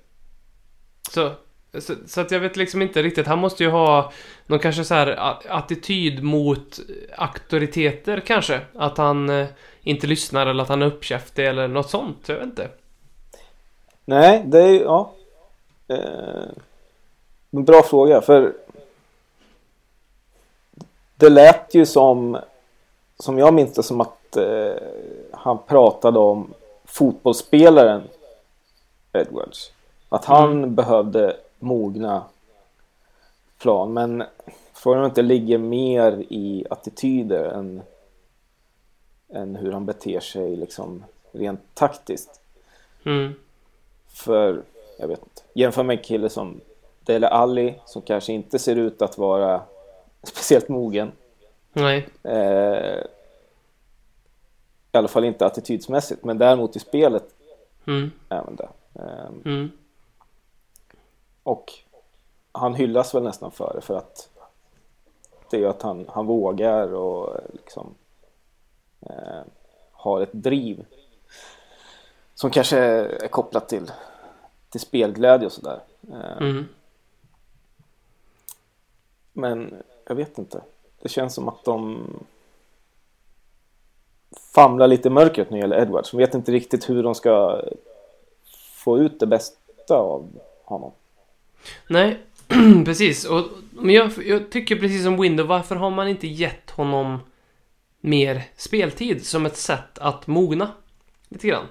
[1.11, 1.33] så,
[1.73, 3.27] så, så att jag vet liksom inte riktigt.
[3.27, 4.11] Han måste ju ha
[4.47, 6.79] någon kanske så här attityd mot
[7.17, 8.61] auktoriteter kanske.
[8.75, 9.47] Att han eh,
[9.83, 12.29] inte lyssnar eller att han är uppkäftig eller något sånt.
[12.29, 12.69] Jag vet inte.
[14.05, 15.11] nej, det är ju, ja.
[15.87, 16.49] Eh,
[17.51, 18.53] en bra fråga för
[21.15, 22.37] det lät ju som,
[23.19, 24.73] som jag minns det som att eh,
[25.31, 26.53] han pratade om
[26.85, 28.01] fotbollsspelaren
[29.13, 29.71] Edwards.
[30.09, 32.23] Att han behövde mogna
[33.57, 33.93] plan.
[33.93, 34.23] Men
[34.73, 37.81] frågan det ligger mer i attityder än,
[39.29, 42.41] än hur han beter sig liksom rent taktiskt.
[43.05, 43.33] Mm.
[44.07, 44.61] För,
[44.99, 46.61] jag vet inte, jämför med en kille som
[47.03, 49.61] Dele Alli som kanske inte ser ut att vara
[50.23, 51.11] speciellt mogen.
[51.73, 52.07] Nej.
[52.23, 53.03] Eh,
[54.91, 57.23] I alla fall inte attitydsmässigt, men däremot i spelet
[57.87, 58.11] Mm.
[58.29, 58.69] är man det.
[58.95, 59.71] Eh, Mm.
[61.49, 61.73] Och
[62.51, 64.29] han hyllas väl nästan för det, för att
[65.49, 67.95] det är ju att han, han vågar och liksom
[69.01, 69.41] eh,
[69.91, 70.85] har ett driv
[72.35, 73.91] som kanske är kopplat till,
[74.69, 75.79] till spelglädje och sådär.
[76.11, 76.67] Eh, Mm.
[79.33, 80.61] Men jag vet inte.
[81.01, 82.05] Det känns som att de
[84.53, 86.11] famlar lite i mörkret när det gäller Edwards.
[86.11, 87.61] De vet inte riktigt hur de ska
[88.73, 90.25] få ut det bästa av
[90.63, 90.91] honom.
[91.87, 92.17] Nej,
[92.85, 93.25] precis.
[93.25, 97.19] Och, men jag, jag tycker precis som Window, varför har man inte gett honom
[98.01, 100.71] mer speltid som ett sätt att mogna?
[101.29, 101.65] Lite grann.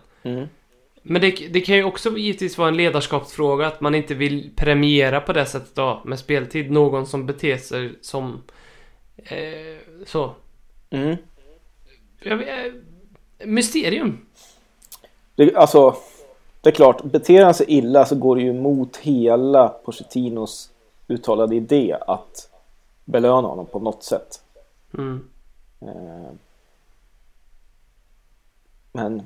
[1.03, 5.20] Men det, det kan ju också givetvis vara en ledarskapsfråga att man inte vill premiera
[5.20, 8.43] på det sättet då med speltid någon som beter sig som
[9.16, 10.34] eh, så.
[10.91, 11.16] Mm.
[12.20, 12.74] Jag, vet-
[13.45, 14.26] mysterium.
[15.34, 15.97] Det, alltså,
[16.61, 20.70] det är klart, beter han sig illa så går det ju emot hela Pochettinos
[21.09, 22.50] uttalade idé att
[23.04, 24.42] belöna honom på något sätt.
[24.94, 25.28] Mm.
[25.80, 26.32] Eh,
[28.98, 29.22] Men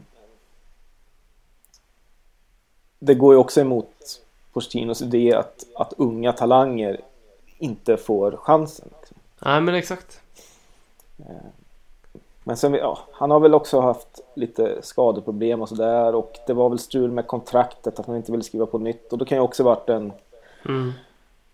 [2.98, 4.22] det går ju också emot
[4.52, 7.00] Pochettinos idé att, att unga talanger
[7.58, 8.88] inte får chansen.
[9.00, 9.16] Liksom.
[9.38, 10.20] Nej men exakt.
[12.44, 16.68] Men sen, ja, han har väl också haft lite skadeproblem och sådär och det var
[16.68, 19.42] väl strul med kontraktet att han inte ville skriva på nytt och då kan ju
[19.42, 20.12] också varit en
[20.64, 20.92] Mm.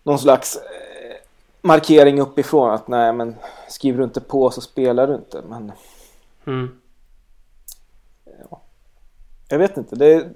[0.03, 1.15] någon slags eh,
[1.61, 3.35] markering uppifrån att nej men
[3.69, 5.71] skriver du inte på så spelar du inte men
[6.47, 6.79] Mm.
[9.49, 10.29] jag vet inte det är,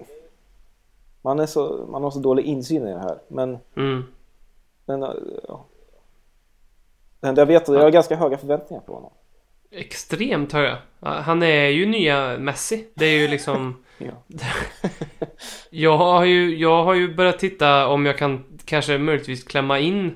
[1.21, 4.03] man, är så, man har så dålig insyn i det här men, Mm.
[4.85, 5.01] men
[5.47, 5.65] ja.
[7.19, 9.11] Jag vet att jag har ganska höga förväntningar på honom.
[9.75, 10.77] Extremt höga.
[10.99, 12.85] Han är ju nya Messi.
[12.95, 13.83] Det är ju liksom...
[13.97, 14.23] Ja.
[15.69, 20.15] Jag har ju, jag har ju börjat titta om jag kan kanske möjligtvis klämma in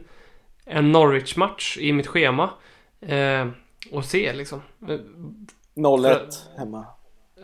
[0.66, 2.50] en Norwich-match i mitt schema.
[3.02, 3.48] Eh,
[3.92, 4.62] och se liksom.
[4.88, 5.00] Eh,
[5.76, 6.20] 0-1
[6.58, 6.86] hemma.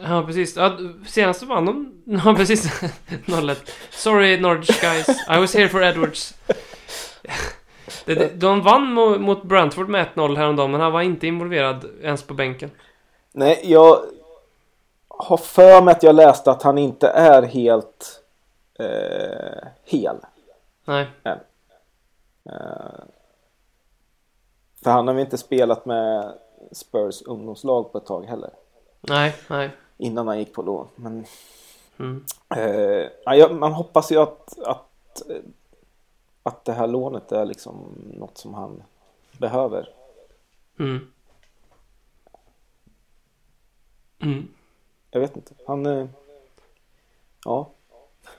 [0.02, 0.56] Ja, precis.
[0.56, 1.94] Ja, senast vann de...
[2.26, 2.82] Ja, precis.
[3.26, 3.52] 0
[3.92, 5.10] Sorry Norwich guys.
[5.10, 6.34] I was here for Edwards.
[8.06, 12.24] Det- De vann mo- mot Brentford med 1-0 häromdagen, men han var inte involverad ens
[12.24, 12.72] på bänken.
[13.32, 14.00] Nej, jag
[15.08, 18.24] har för mig att jag läste att han inte är helt
[18.80, 20.16] eh, hel.
[20.86, 21.08] Nej.
[21.24, 23.04] Eh,
[24.84, 26.34] För han har väl inte spelat med
[26.72, 28.50] Spurs ungdomslag på ett tag heller.
[29.02, 29.70] Nej, nej.
[29.98, 30.88] Innan han gick på lån.
[30.96, 31.26] Men
[32.00, 32.26] Mm.
[32.56, 35.36] eh, ja, man hoppas ju att, att, eh,
[36.44, 37.88] att det här lånet är liksom
[38.18, 38.84] något som han
[39.38, 39.90] behöver.
[40.80, 41.08] Mm.
[44.22, 44.48] Mm.
[45.12, 45.54] Jag vet inte.
[45.68, 45.86] Han...
[45.86, 46.06] eh,
[47.46, 47.70] Ja.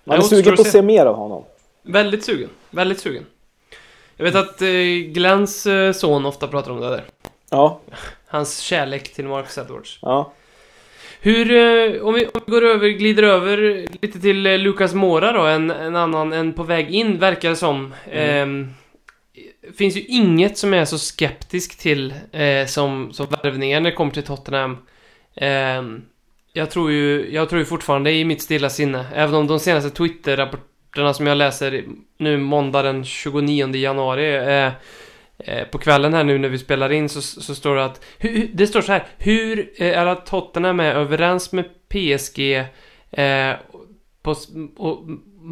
[0.04, 0.72] Man är sugen på att se.
[0.72, 1.44] se mer av honom.
[1.82, 2.50] Väldigt sugen.
[2.70, 3.26] Väldigt sugen.
[4.16, 4.68] Jag vet att eh,
[5.12, 7.04] Glens eh, son ofta pratar om det där.
[7.50, 7.80] Ja.
[8.26, 9.98] Hans kärlek till Marcus Edwards.
[10.02, 10.32] Ja.
[11.24, 15.32] Hur, eh, om, vi, om vi går över, glider över lite till eh, Lucas Mora
[15.32, 17.94] då, en, en annan, en på väg in verkar det som.
[18.10, 18.70] Ehm,
[19.78, 24.12] finns ju inget som är så skeptisk till eh, som, som värvningar när det kommer
[24.12, 24.76] till Tottenham.
[25.36, 26.02] Ehm,
[26.52, 29.90] jag tror ju, jag tror ju fortfarande i mitt stilla sinne, även om de senaste
[29.90, 31.84] Twitter-rapporterna som jag läser
[32.18, 34.72] nu måndag den 29 januari
[35.44, 38.50] eh, på kvällen här nu när vi spelar in så, så står det att hu-
[38.54, 42.56] det står så här Hur eh, är att Tottenham är överens med PSG
[43.10, 43.52] eh,
[44.22, 44.34] på,
[44.76, 44.98] och,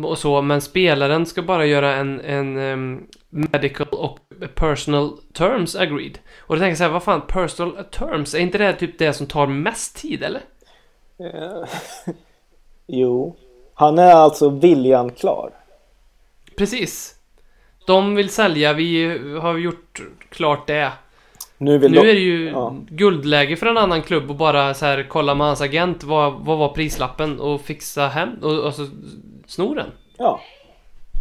[0.04, 4.18] och så men spelaren ska bara göra en, en em, medical och
[4.54, 6.18] personal terms agreed.
[6.38, 9.12] Och då tänker jag så här, vad fan, personal terms, är inte det typ det
[9.12, 10.40] som tar mest tid eller?
[11.18, 11.64] Eh,
[12.86, 13.36] jo.
[13.74, 15.50] Han är alltså viljan klar.
[16.56, 17.11] Precis.
[17.86, 20.92] De vill sälja, vi har gjort klart det.
[21.58, 22.76] Nu Nu är det ju ja.
[22.88, 26.58] guldläge för en annan klubb och bara så här kolla med hans agent vad, vad
[26.58, 28.86] var prislappen och fixa hem och, och så
[29.46, 29.90] sno den.
[30.16, 30.40] Ja.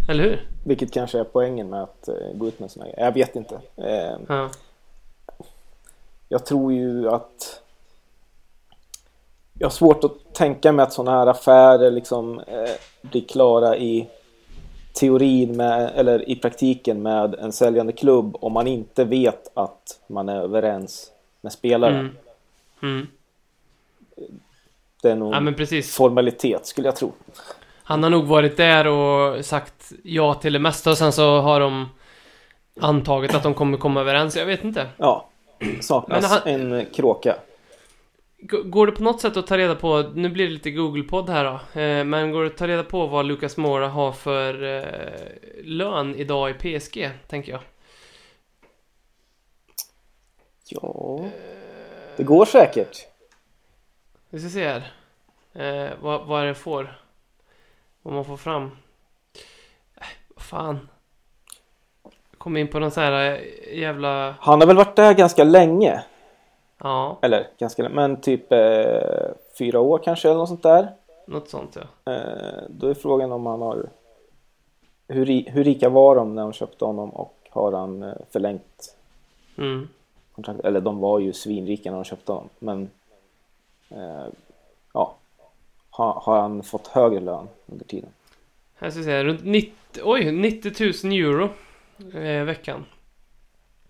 [0.10, 0.48] Eller hur?
[0.66, 3.00] Vilket kanske är poängen med att eh, gå ut med såna grejer.
[3.06, 3.56] Jag vet inte.
[3.78, 4.50] Eh, Ja.
[6.30, 7.62] jag tror ju att...
[9.60, 14.10] Jag har svårt att tänka mig att sådana här affärer liksom eh, blir klara i
[14.94, 20.30] teorin med, eller i praktiken med en säljande klubb om man inte vet att man
[20.30, 21.12] är överens
[21.42, 21.96] med spelaren.
[22.00, 22.16] Mm.
[22.84, 23.08] Mm.
[25.02, 25.96] Det är nog Ja men precis.
[25.96, 27.12] formalitet skulle jag tro.
[27.84, 31.60] Han har nog varit där och sagt ja till det mesta och sen så har
[31.60, 31.90] de
[32.82, 34.36] antagit att de kommer komma överens.
[34.38, 34.88] Jag vet inte.
[34.98, 35.30] Ja,
[35.82, 37.36] saknas han- en kråka.
[38.44, 41.44] Går det på något sätt att ta reda på, nu blir det lite Google-podd här
[41.44, 45.64] då, eh, men går det att ta reda på vad Lucas Moura har för eh,
[45.64, 47.62] lön idag i PSG, tänker jag?
[50.70, 51.26] Ja,
[52.18, 52.98] det går säkert.
[54.30, 54.92] Vi ska se här.
[55.54, 57.00] Eh, vad, vad är det får?
[58.02, 58.64] Vad man får fram?
[59.96, 60.90] Äh, vad fan?
[62.38, 64.36] Kom in på någon sån här eh, jävla...
[64.40, 66.04] Han har väl varit där ganska länge.
[66.84, 70.92] Ja, Eller ganska men typ eh, fyra år kanske eller något sånt där.
[71.28, 72.14] något sånt ja.
[72.14, 73.90] Eh, då är frågan om han har...
[75.08, 78.96] Hur, ri- hur rika var de när de köpte honom och har han eh, förlängt
[79.58, 79.88] Mm.
[80.36, 80.66] kontraktet?
[80.66, 82.50] Eller de var ju svinrika när de köpte honom.
[82.60, 82.90] Men
[83.90, 84.26] eh,
[84.94, 85.16] ja,
[85.90, 88.10] har, har han fått högre lön under tiden?
[88.76, 89.74] Här ska se, runt 90,
[90.04, 91.50] oj, 90 000 euro
[92.20, 92.86] eh, veckan.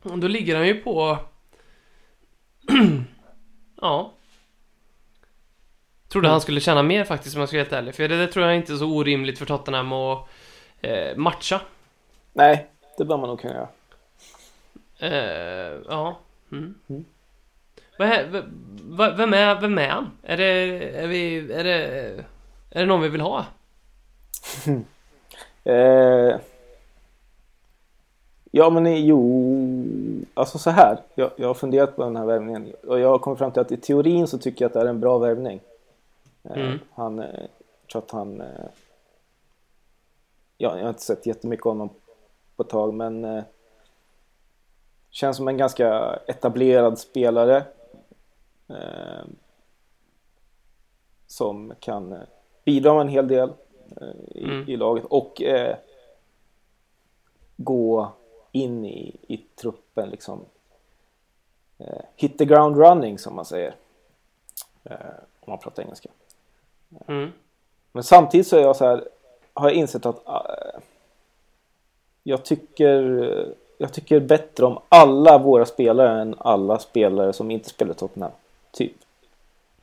[0.03, 1.17] Och då ligger han ju på...
[3.81, 4.11] ja.
[6.07, 7.95] Trodde han skulle tjäna mer faktiskt om jag ska vara helt ärlig.
[7.95, 10.27] För det, det tror jag inte är så orimligt för Tottenham att
[10.81, 11.61] eh, matcha.
[12.33, 13.67] Nej, det bör man nog kunna göra.
[14.99, 16.19] Eh, ja.
[16.51, 16.75] Mm.
[16.89, 17.05] Mm.
[17.97, 18.11] Vem,
[19.33, 20.11] är, vem är han?
[20.23, 20.43] Är det,
[21.03, 21.75] är vi, är det,
[22.69, 23.45] är det någon vi vill ha?
[25.63, 26.35] Eh,
[28.51, 29.65] ja men jo,
[30.33, 30.97] alltså så här.
[31.15, 33.71] Jag, jag har funderat på den här värvningen och jag har kommit fram till att
[33.71, 35.59] i teorin så tycker jag att det är en bra värvning.
[36.43, 36.79] Eh, Mm.
[36.93, 37.25] Han, eh,
[37.81, 38.47] jag tror att han, eh,
[40.57, 41.89] ja jag har inte sett jättemycket av honom
[42.55, 43.43] på ett tag men eh,
[45.09, 47.63] känns som en ganska etablerad spelare.
[48.69, 49.25] Eh,
[51.27, 52.19] som kan eh,
[52.65, 53.49] bidra med en hel del
[54.01, 54.69] eh, i, Mm.
[54.69, 55.75] i laget och eh,
[57.57, 58.11] gå
[58.51, 60.45] in i, i truppen liksom.
[61.77, 63.75] Eh, hit the ground running som man säger.
[64.83, 64.95] Eh,
[65.39, 66.09] om man pratar engelska.
[67.07, 67.31] Mm.
[67.91, 69.07] Men samtidigt så är jag så här,
[69.53, 70.81] har jag insett att eh,
[72.23, 77.93] jag tycker jag tycker bättre om alla våra spelare än alla spelare som inte spelar
[77.93, 78.31] Tottenham.
[78.71, 78.93] Typ.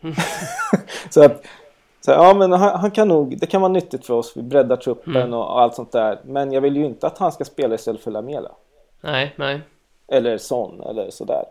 [1.10, 1.44] så att
[2.08, 4.76] så, ja men han, han kan nog, det kan vara nyttigt för oss, vi breddar
[4.76, 5.34] truppen Mm.
[5.34, 6.20] och allt sånt där.
[6.24, 8.50] Men jag vill ju inte att han ska spela istället för Lamela.
[9.00, 9.60] Nej, nej.
[10.06, 11.44] Eller Son eller sådär.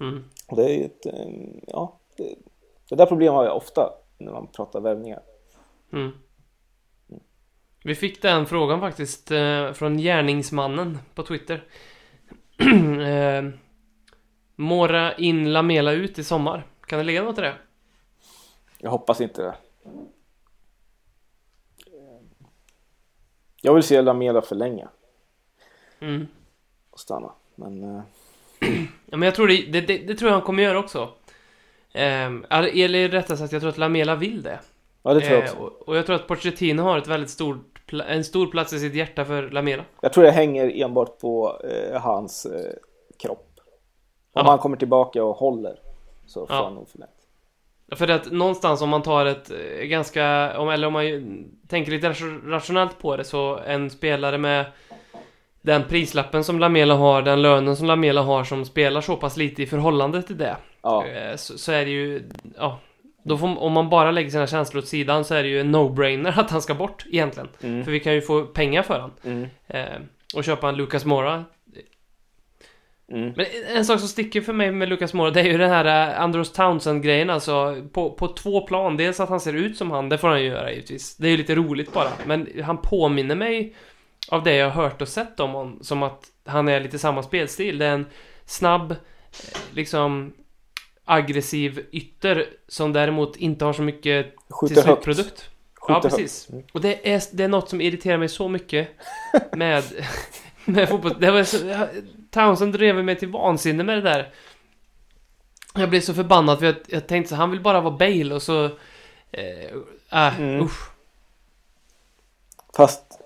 [0.00, 0.24] Mm.
[0.48, 1.06] Och det är ju ett,
[1.66, 2.34] ja, det,
[2.88, 5.20] det där problemet har jag ofta när man pratar värvningar.
[5.92, 6.12] Mm.
[7.84, 11.64] Vi fick den frågan faktiskt eh, från gärningsmannen på Twitter.
[13.06, 13.50] eh,
[14.56, 16.66] Mora in, Lamela ut i sommar.
[16.86, 17.54] Kan det ligga något i det?
[18.78, 19.54] Jag hoppas inte det.
[23.62, 24.88] Jag vill se Lamela förlänga
[26.00, 26.26] Mm.
[26.90, 27.32] och stanna.
[27.54, 28.02] Men eh,
[29.06, 31.08] Ja, men jag tror det, det, det, det tror jag han kommer göra också.
[31.92, 34.60] Ehm, eller rättare sagt, jag tror att Lamela vill det.
[35.02, 35.62] ja, det tror jag Eh, också.
[35.62, 38.94] och, och jag tror att Pochettino har ett väldigt stort, en stor plats i sitt
[38.94, 39.84] hjärta för Lamela.
[40.00, 42.72] Jag tror det hänger enbart på eh, hans eh,
[43.18, 43.48] kropp.
[44.32, 44.50] Om Ja.
[44.50, 45.78] han kommer tillbaka och håller
[46.26, 46.64] så får Ja.
[46.64, 47.21] han nog förlängt.
[47.96, 51.92] För att någonstans om man tar ett eh, ganska, om, eller om man ju tänker
[51.92, 54.64] lite ration- rationellt på det så en spelare med
[55.62, 59.62] den prislappen som Lamela har, den lönen som Lamela har som spelar så pass lite
[59.62, 60.56] i förhållande till det.
[60.82, 62.22] Ja, eh, Så, så är det ju,
[62.58, 62.78] ja.
[63.24, 65.74] Då får, om man bara lägger sina känslor åt sidan så är det ju en
[65.76, 67.48] no-brainer att han ska bort egentligen.
[67.62, 67.84] mm.
[67.84, 69.10] För vi kan ju få pengar för han.
[69.24, 69.46] Mm.
[69.68, 70.00] Eh,
[70.34, 71.44] och köpa en Lucas Mora.
[73.12, 73.32] Mm.
[73.36, 73.46] Men
[73.76, 76.20] en sak som sticker för mig med Lucas Mora, det är ju den här eh,
[76.20, 77.82] Andros Townsend-grejen alltså.
[77.92, 78.96] På, på två plan.
[78.96, 81.16] Dels att han ser ut som han, det får han ju göra givetvis.
[81.16, 82.08] Det är ju lite roligt bara.
[82.26, 83.74] Men han påminner mig
[84.28, 87.22] av det jag har hört och sett om honom, som att han är lite samma
[87.22, 87.78] spelstil.
[87.78, 88.06] Det är en
[88.44, 88.96] snabb, eh,
[89.70, 90.32] liksom
[91.04, 95.04] aggressiv ytter som däremot inte har så mycket till Skjuter högt.
[95.04, 95.50] slutprodukt.
[95.88, 96.46] Ja, Skjuter precis.
[96.46, 96.52] högt.
[96.52, 96.64] Mm.
[96.72, 98.88] Och det är, det är något som irriterar mig så mycket
[99.52, 99.84] med,
[100.64, 101.16] med fotboll.
[101.20, 101.44] Det var
[102.32, 104.32] Townsend drev mig till vansinne med det där.
[105.74, 108.42] Jag blev så förbannad för jag, jag tänkte så han vill bara vara Bale och
[108.42, 108.64] så...
[109.30, 109.72] Eh,
[110.26, 110.64] äh, Mm.
[110.64, 110.90] usch.
[112.76, 113.20] Fast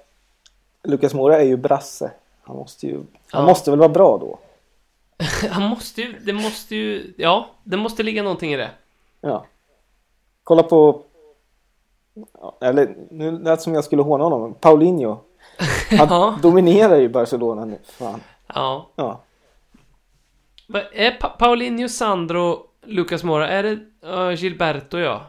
[0.83, 2.11] Lucas Mora är ju brasse.
[2.43, 2.95] Han måste ju...
[2.97, 3.43] Han Ja.
[3.47, 4.39] måste väl vara bra då?
[5.51, 8.71] Han måste ju, det måste ju, ja, det måste ligga någonting i det.
[9.21, 9.47] Ja.
[10.45, 11.03] Kolla på...
[12.61, 14.55] Eller nu lät som jag skulle håna honom.
[14.55, 15.19] Paulinho.
[15.99, 16.39] Han Ja.
[16.43, 17.79] dominerar ju Barcelona nu.
[17.85, 18.21] Fan.
[18.55, 18.89] Ja.
[18.97, 19.21] Ja.
[20.93, 23.79] Är pa Paulinho, Sandro, Lucas Mora, är det
[24.09, 25.27] uh, Gilberto ja?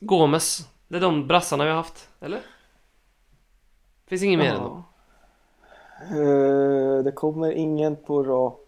[0.00, 0.68] Gomes.
[0.88, 2.40] Det är de brassarna vi har haft, eller?
[4.06, 4.84] Finns inget mer än dem.
[6.10, 8.60] Eh, det kommer ingen på rak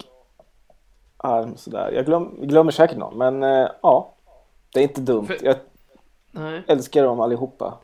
[1.16, 1.90] arm sådär.
[1.92, 3.18] Jag glöm, glömmer säkert någon.
[3.18, 4.12] Men eh, ja.
[4.72, 5.26] Det är inte dumt.
[5.26, 5.56] För- Jag
[6.30, 6.62] Nej.
[6.66, 7.78] älskar dem allihopa.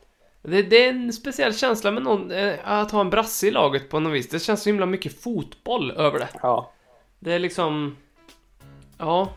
[0.45, 3.89] Det, det är en speciell känsla med någon, eh, att ha en brasse i laget
[3.89, 4.29] på något vis.
[4.29, 6.29] Det känns så himla mycket fotboll över det.
[6.41, 6.71] Ja.
[7.19, 7.97] Det är liksom...
[8.97, 9.33] Ja.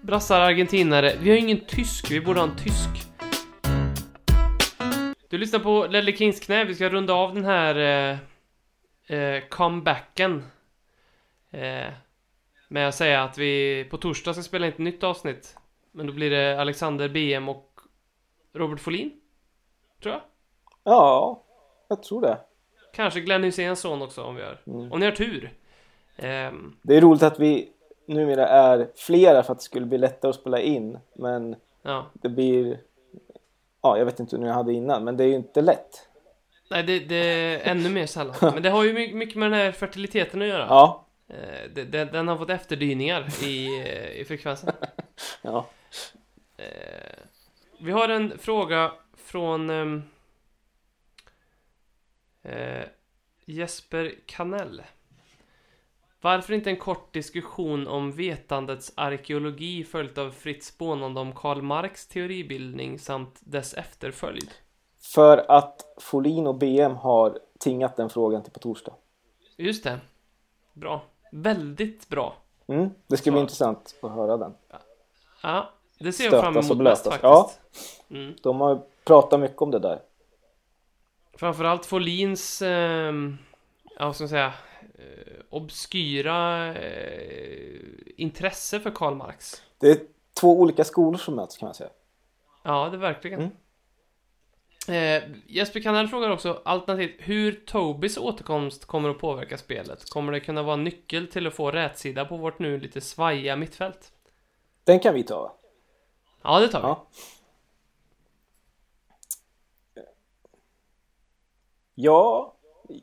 [0.00, 1.16] Brassar, argentinare.
[1.20, 2.88] Vi har ju ingen tysk, vi borde ha en tysk.
[5.28, 8.18] Du lyssnar på Ledley Kings knä, vi ska runda av den här eh,
[9.18, 10.44] eh, comebacken.
[11.50, 11.92] Eh,
[12.68, 15.56] med att säga att vi på torsdag ska spela in ett nytt avsnitt.
[15.92, 17.80] Men då blir det Alexander BM och
[18.54, 19.12] Robert Folin.
[20.02, 20.22] Tror jag.
[20.84, 21.42] Ja,
[21.88, 22.38] jag tror det.
[22.92, 24.60] Kanske Glenn Hyséns son också om vi har.
[24.66, 24.92] Mm.
[24.92, 25.52] Om ni har tur.
[26.16, 27.68] Ehm, Det är roligt att vi
[28.06, 30.98] numera är flera för att det skulle bli lättare att spela in.
[31.14, 32.06] Men ja.
[32.12, 32.78] det blir...
[33.82, 36.08] Ja, jag vet inte hur jag hade innan, men det är ju inte lätt.
[36.70, 38.34] Nej, det, det är ännu mer sällan.
[38.54, 40.66] Men det har ju my- mycket med den här fertiliteten att göra.
[40.68, 44.72] Ja, Eh, det, det, den har fått efterdyningar i, eh, i frekvensen.
[45.42, 45.66] ja.
[46.56, 46.64] Eh,
[47.80, 48.92] vi har en fråga
[49.36, 50.02] från ehm,
[52.42, 52.84] eh,
[53.44, 54.82] Jesper Kanell.
[56.20, 62.06] Varför inte en kort diskussion om vetandets arkeologi följt av fritt spånande om Karl Marx
[62.06, 64.50] teoribildning samt dess efterföljd?
[65.00, 68.92] För att Folin och BM har tingat den frågan till på torsdag.
[69.56, 70.00] Just det.
[70.72, 71.02] Bra.
[71.32, 72.36] Väldigt bra.
[72.66, 73.42] Mm, det ska bli Så.
[73.42, 74.54] intressant att höra den.
[75.42, 77.22] Ja, det ser jag fram emot mest faktiskt.
[77.22, 77.50] Ja.
[78.10, 78.34] Mm.
[78.42, 80.00] De har pratat mycket om det där.
[81.34, 83.12] Framförallt Folins, eh,
[83.98, 84.52] ja, ska man säga,
[84.98, 87.80] eh, obskyra eh,
[88.16, 89.62] intresse för Karl Marx.
[89.78, 89.98] Det är
[90.40, 91.90] två olika skolor som möts kan man säga.
[92.62, 93.40] Ja, det är verkligen.
[93.40, 93.52] Mm.
[94.88, 100.10] Eh, Jesper Kanell frågar också alternativt hur Tobis återkomst kommer att påverka spelet.
[100.10, 103.56] Kommer det kunna vara en nyckel till att få rätsida på vårt nu lite svajiga
[103.56, 104.12] mittfält?
[104.84, 105.56] Den kan vi ta.
[106.42, 106.86] Ja, det tar vi.
[106.86, 107.06] Ja.
[111.98, 112.54] Ja,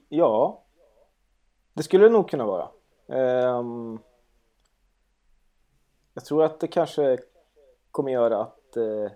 [0.09, 0.63] ja.
[1.73, 2.71] Det skulle det nog kunna vara.
[3.07, 3.99] Ehm,
[6.13, 7.17] jag tror att det kanske
[7.91, 9.11] kommer göra att uh,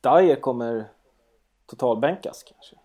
[0.00, 0.90] Dyer kommer
[1.66, 2.76] totalbänkas kanske.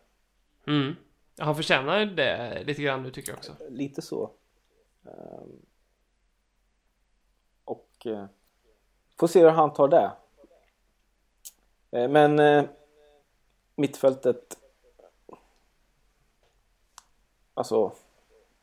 [0.68, 0.96] Mm.
[1.38, 3.56] Han förtjänar det lite grann nu tycker jag också.
[3.70, 4.32] Lite så.
[5.06, 5.66] Ehm,
[7.66, 8.26] och eh,
[9.20, 10.12] får se hur han tar det.
[11.92, 12.68] Eh, men
[13.76, 14.60] mittfältet.
[17.60, 17.92] Alltså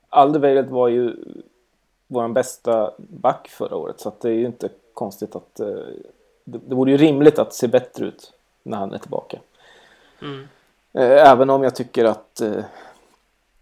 [0.09, 1.17] Alderweireld var ju
[2.07, 5.69] vår bästa back förra året så det är ju inte konstigt att eh,
[6.45, 8.33] det, det vore ju rimligt att se bättre ut
[8.63, 9.39] när han är tillbaka.
[10.23, 10.49] Mm.
[10.93, 12.65] Eh, även om jag tycker att eh,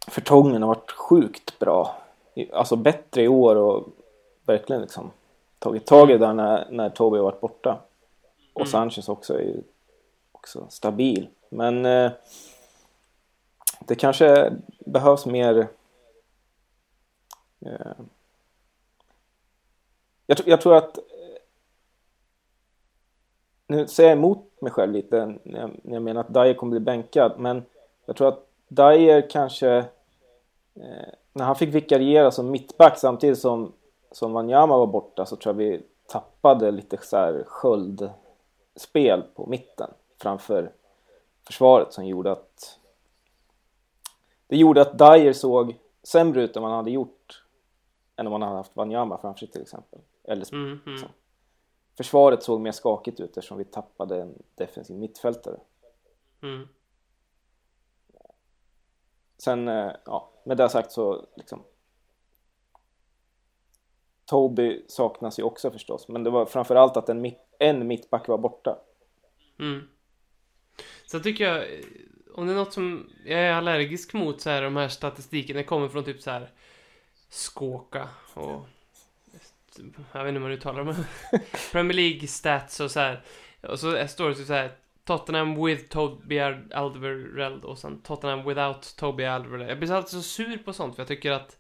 [0.07, 1.97] Förtongen har varit sjukt bra.
[2.53, 3.89] Alltså bättre i år och
[4.47, 5.11] verkligen liksom
[5.59, 7.79] tagit tag i det där när, när Toby har varit borta.
[8.53, 8.71] Och Mm.
[8.71, 9.63] Sanchez också är ju
[10.33, 11.29] också stabil.
[11.49, 12.13] Men eh,
[13.87, 15.69] det kanske behövs mer
[17.61, 17.93] eh,
[20.27, 21.03] jag, jag tror att eh,
[23.67, 26.71] nu säger jag emot mig själv lite när jag, när jag menar att Dyer kommer
[26.71, 27.65] bli bänkad men
[28.07, 29.77] jag tror att Dyer kanske
[30.75, 33.73] eh, när han fick vikariera som mittback samtidigt som,
[34.13, 39.91] som Wanyama var borta så tror jag vi tappade lite så här sköldspel på mitten
[40.19, 40.71] framför
[41.47, 42.79] försvaret som gjorde att
[44.47, 47.45] det gjorde att Dyer såg sämre ut än man hade gjort
[48.17, 50.01] än om man hade haft Wanyama framför sig till exempel.
[50.25, 50.99] Eller Mm, mm.
[50.99, 51.07] Så.
[51.97, 55.57] försvaret såg mer skakigt ut eftersom vi tappade en defensiv mittfältare.
[56.43, 56.69] Mm.
[59.39, 61.63] Sen, eh, ja, med det sagt så liksom
[64.25, 68.39] Toby saknas ju också förstås, men det var framförallt att en, mitt, en mittback var
[68.39, 68.79] borta.
[69.59, 69.89] Mm.
[71.07, 71.65] Så tycker jag,
[72.35, 75.65] om det är något som jag är allergisk mot så här, de här statistiken, det
[75.65, 76.51] kommer från typ så här
[77.29, 78.69] Skåka och
[80.13, 80.95] jag vet inte hur man uttalar dem.
[81.73, 83.23] Premier League stats och så här.
[83.61, 84.73] Och så står det typ så här
[85.05, 89.71] Tottenham with Toby Alderweireld och sen Tottenham without Toby Alderweireld.
[89.71, 91.59] Jag blir alltid så sur på sånt för jag tycker att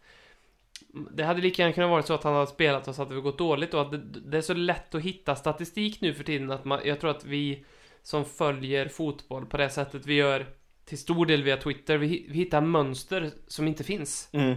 [1.10, 3.20] det hade lika gärna kunnat vara så att han hade spelat och så hade det
[3.20, 6.50] gått dåligt och att det, det är så lätt att hitta statistik nu för tiden
[6.50, 7.64] att man, jag tror att vi
[8.02, 10.46] som följer fotboll på det sättet vi gör
[10.84, 14.28] till stor del via Twitter, vi, vi hittar mönster som inte finns.
[14.32, 14.56] Mm.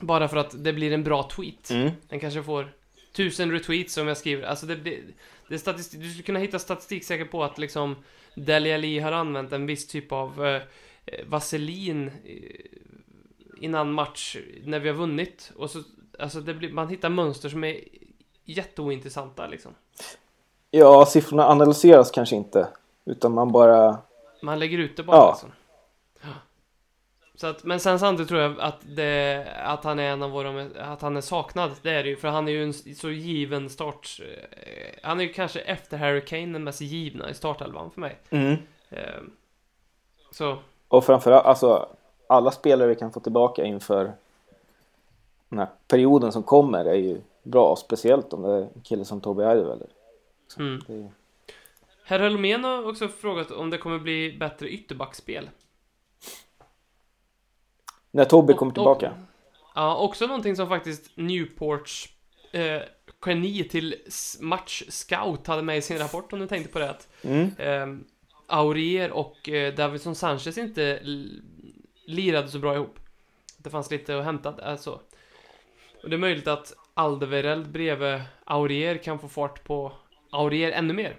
[0.00, 1.70] Bara för att det blir en bra tweet.
[1.70, 1.90] Mm.
[2.08, 2.72] Den kanske får
[3.12, 4.42] tusen retweets om jag skriver.
[4.42, 5.00] Alltså det, det,
[5.48, 7.96] det statistik, du skulle kunna hitta statistik säkert på att liksom
[8.34, 10.62] Dele Alli har använt en viss typ av eh,
[11.06, 15.52] eh, vaselin eh, innan match när vi har vunnit.
[15.56, 15.82] Och så,
[16.18, 17.80] alltså det blir, man hittar mönster som är
[18.44, 19.74] jätteointressanta liksom.
[20.70, 22.68] Ja, siffrorna analyseras kanske inte,
[23.04, 23.98] utan man bara...
[24.42, 25.30] Man lägger ut det bara Ja.
[25.32, 25.52] liksom.
[27.34, 30.66] Så att, men sen samtidigt tror jag att, det, att han är en av våra,
[30.92, 33.70] att han är saknad, det är det ju, för han är ju en så given
[33.70, 34.20] start,
[34.50, 38.18] eh, han är ju kanske efter Harry Kane den mest givna i startelvan för mig.
[38.30, 38.56] Mm.
[38.90, 38.98] Eh,
[40.32, 41.88] Så, Och framförallt, alltså
[42.26, 44.12] alla spelare vi kan få tillbaka inför
[45.48, 49.20] den här perioden som kommer är ju bra, speciellt om det är en kille som
[49.20, 49.90] Toby Alderweireld.
[50.58, 50.82] mm.
[50.86, 51.10] Det är
[52.04, 55.50] Herr Helmén har också frågat om det kommer bli bättre ytterbackspel.
[58.10, 59.12] När Och- kommer och- tillbaka.
[59.74, 62.08] Ja, också någonting som faktiskt Newports
[62.52, 62.82] eh,
[63.26, 66.90] geni till s- match scout hade med i sin rapport om du tänkte på det.
[66.90, 67.50] Att, Mm.
[67.58, 68.04] eh,
[68.46, 71.00] Aurier och eh, Davidson Sanchez inte
[72.06, 72.98] lirade så bra ihop.
[73.58, 75.00] Det fanns lite att hämta, alltså.
[76.02, 79.92] Och det är möjligt att Alderweireld bredvid Aurier kan få fart på
[80.30, 81.16] Aurier ännu mer.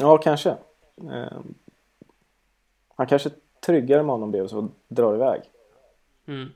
[0.00, 0.50] Ja, kanske.
[1.10, 1.40] Eh,
[2.96, 3.34] han kanske är
[3.66, 5.42] tryggare med honom bredvid så drar iväg.
[6.26, 6.52] Mm.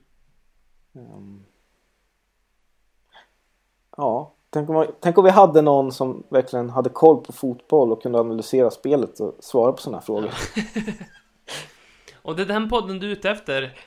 [0.94, 1.44] Ehm.
[3.96, 8.02] Ja, tänk om, tänk om vi hade någon som verkligen hade koll på fotboll och
[8.02, 10.30] kunde analysera spelet och svara på sådana här frågor.
[12.22, 13.78] Och det är den podden du är ute efter.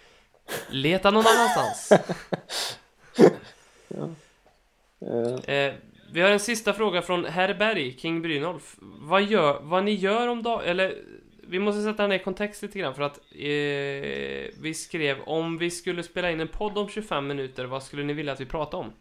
[0.69, 1.91] Leta någon annanstans.
[3.95, 5.73] Eh, Eh,
[6.13, 8.75] vi har en sista fråga från Herr Berg, King Brynolf.
[8.81, 10.97] Vad, gör, vad ni gör om dagen, eller
[11.47, 16.03] vi måste sätta ner kontext lite grann för att eh, vi skrev om vi skulle
[16.03, 18.93] spela in en podd om 25 minuter, vad skulle ni vilja att vi pratade om?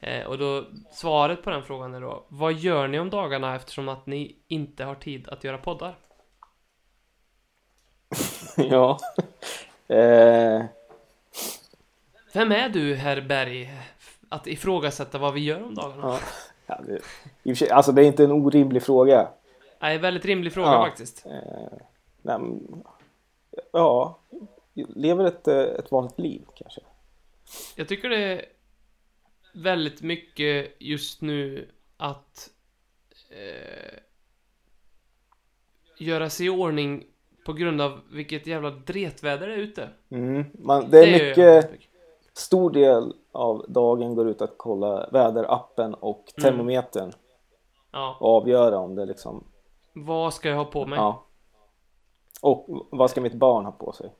[0.00, 3.88] Eh, och då svaret på den frågan är då, vad gör ni om dagarna eftersom
[3.88, 5.94] att ni inte har tid att göra poddar?
[8.56, 8.98] ja.
[9.88, 10.64] Eh,
[12.34, 13.70] Vem är du, Herr Berg,
[14.32, 16.02] att ifrågasätta vad vi gör om dagarna?
[16.02, 16.18] ja.
[16.66, 17.02] Ja, det, i och
[17.44, 19.28] för sig, alltså det är inte en orimlig fråga.
[19.80, 20.84] Nej, väldigt rimlig fråga Ja.
[20.84, 21.26] faktiskt.
[21.26, 21.78] Eh,
[22.22, 22.38] nej,
[23.72, 24.18] ja,
[24.74, 26.80] lever ett, eh, ett vanligt liv kanske.
[27.76, 28.44] Jag tycker det är
[29.54, 32.50] väldigt mycket just nu att
[33.30, 33.98] eh,
[35.98, 37.04] göra sig i ordning
[37.46, 39.88] på grund av vilket jävla dretväder det är ute.
[40.10, 40.44] Mm.
[40.54, 41.70] Man, det är ju- mycket,
[42.34, 46.42] stor del av dagen går ut att kolla väderappen och Mm.
[46.50, 47.12] termometern
[47.90, 49.44] Ja, och avgöra om det liksom,
[49.92, 50.98] vad ska jag ha på mig?
[50.98, 51.24] ja.
[52.42, 54.12] Och vad ska mitt barn ha på sig?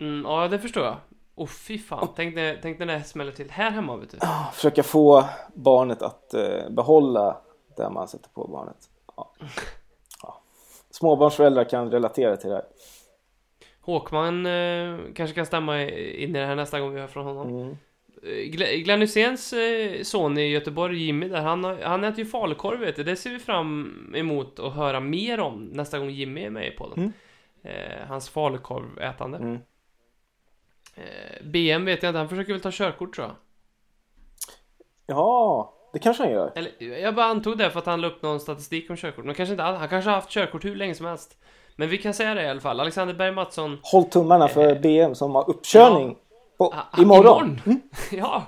[0.00, 0.96] Mm, ja, det förstår jag.
[1.34, 4.18] Åh fy fan, tänk när, tänk när det smäller till här hemma vet du.
[4.52, 5.24] Försöka få
[5.54, 7.36] barnet att eh, behålla
[7.76, 8.76] det man sätter på barnet.
[9.16, 9.30] Ja.
[10.22, 10.40] Ja.
[10.90, 12.64] Småbarnsföräldrar kan relatera till det här.
[13.80, 17.48] Håkman eh, kanske kan stämma in i det här nästa gång vi hör från honom.
[17.62, 17.76] Mm.
[18.22, 22.26] Eh, Gl- Glenn Hyséns eh, son i Göteborg, Jimmy, där, han, har- han äter ju
[22.26, 23.04] falukorv vet du.
[23.04, 26.70] Det ser vi fram emot att höra mer om nästa gång Jimmy är med i
[26.70, 26.98] podden.
[26.98, 27.12] Mm.
[27.76, 29.38] Eh, hans falukorvätande.
[29.38, 29.58] Mm.
[30.94, 33.36] Eh, BM vet jag inte, han försöker väl ta körkort tror jag.
[35.06, 36.52] Ja, det kanske han gör.
[36.54, 39.24] Eller, jag bara antog det för att han la upp någon statistik om körkort.
[39.24, 41.38] Men kanske inte han kanske har haft körkort hur länge som helst.
[41.76, 42.80] Men vi kan säga det i alla fall.
[42.80, 43.78] Alexander Berg Mattsson.
[43.82, 46.16] Håll tummarna för BM som har uppkörning
[46.58, 47.60] på, ah, ah, imorgon.
[47.66, 47.80] imorgon.
[48.12, 48.42] ja.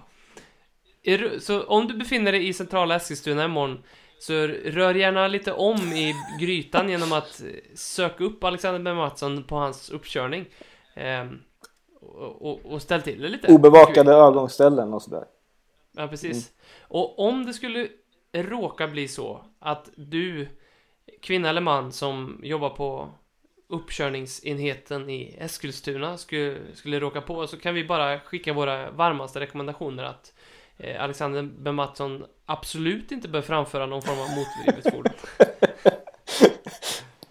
[1.03, 3.83] Är du- Så om du befinner dig i centrala Eskilstuna imorgon.
[4.19, 4.33] Så
[4.65, 9.57] rör gärna lite om i grytan genom att eh, söka upp Alexander Berg Mattsson på
[9.57, 10.47] hans uppkörning.
[10.97, 11.39] Ehm,
[12.01, 13.53] och, och, och ställ till det lite.
[13.53, 15.25] Obevakade övergångsställen och sådär.
[15.97, 16.51] Ja, precis.
[16.89, 17.89] Och om det skulle
[18.33, 20.49] råka bli så att du,
[21.23, 23.09] kvinna eller man som jobbar på
[23.69, 30.05] uppkörningsenheten i Eskilstuna skulle, skulle råka på så kan vi bara skicka våra varmaste rekommendationer
[30.05, 30.33] att
[30.77, 31.73] eh, Alexander B.
[31.73, 35.13] Mattsson absolut inte bör framföra någon form av motordrivet fordon.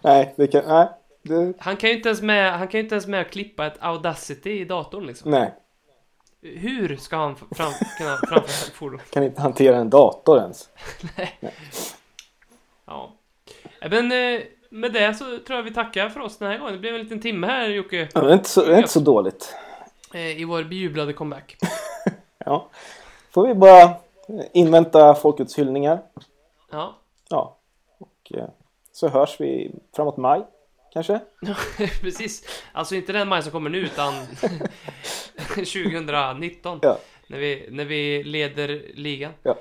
[0.00, 0.64] Nej, det kan...
[0.66, 0.88] Nej.
[1.22, 4.50] Det, Han kan ju inte ens med, han kan inte ens med klippa ett Audacity
[4.50, 5.30] i datorn liksom.
[5.30, 5.54] nej,
[6.40, 9.00] Hur ska han fram, kunna framföra ett fordon?
[9.10, 10.68] kan inte hantera en dator ens.
[11.40, 11.50] Ja.
[12.86, 13.12] Ja,
[13.90, 16.72] Men eh, med det så tror jag vi tackar för oss den här gången.
[16.74, 18.08] Det blev en liten timme här Jocke.
[18.14, 19.54] Ja, det, är inte så, det är inte så dåligt.
[20.14, 21.56] eh, I vår bejublade comeback.
[22.44, 22.68] Ja.
[23.30, 23.94] Får vi bara
[24.52, 26.02] invänta folkets hyllningar.
[26.70, 26.98] Ja.
[27.28, 27.58] Ja.
[27.98, 28.48] Och eh,
[28.92, 30.42] så hörs vi framåt maj.
[30.92, 31.20] Kanske?
[32.00, 32.62] Precis.
[32.72, 34.14] Alltså inte den maj som kommer nu utan
[35.54, 36.78] 2019.
[36.82, 36.98] Ja.
[37.26, 39.32] När vi, när vi leder ligan.
[39.42, 39.54] Ja.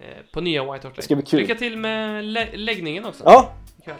[0.00, 1.22] Eh, på nya White Hart Lane.
[1.32, 3.22] Lycka till med lä- läggningen också.
[3.26, 3.96] Ja, ikväll.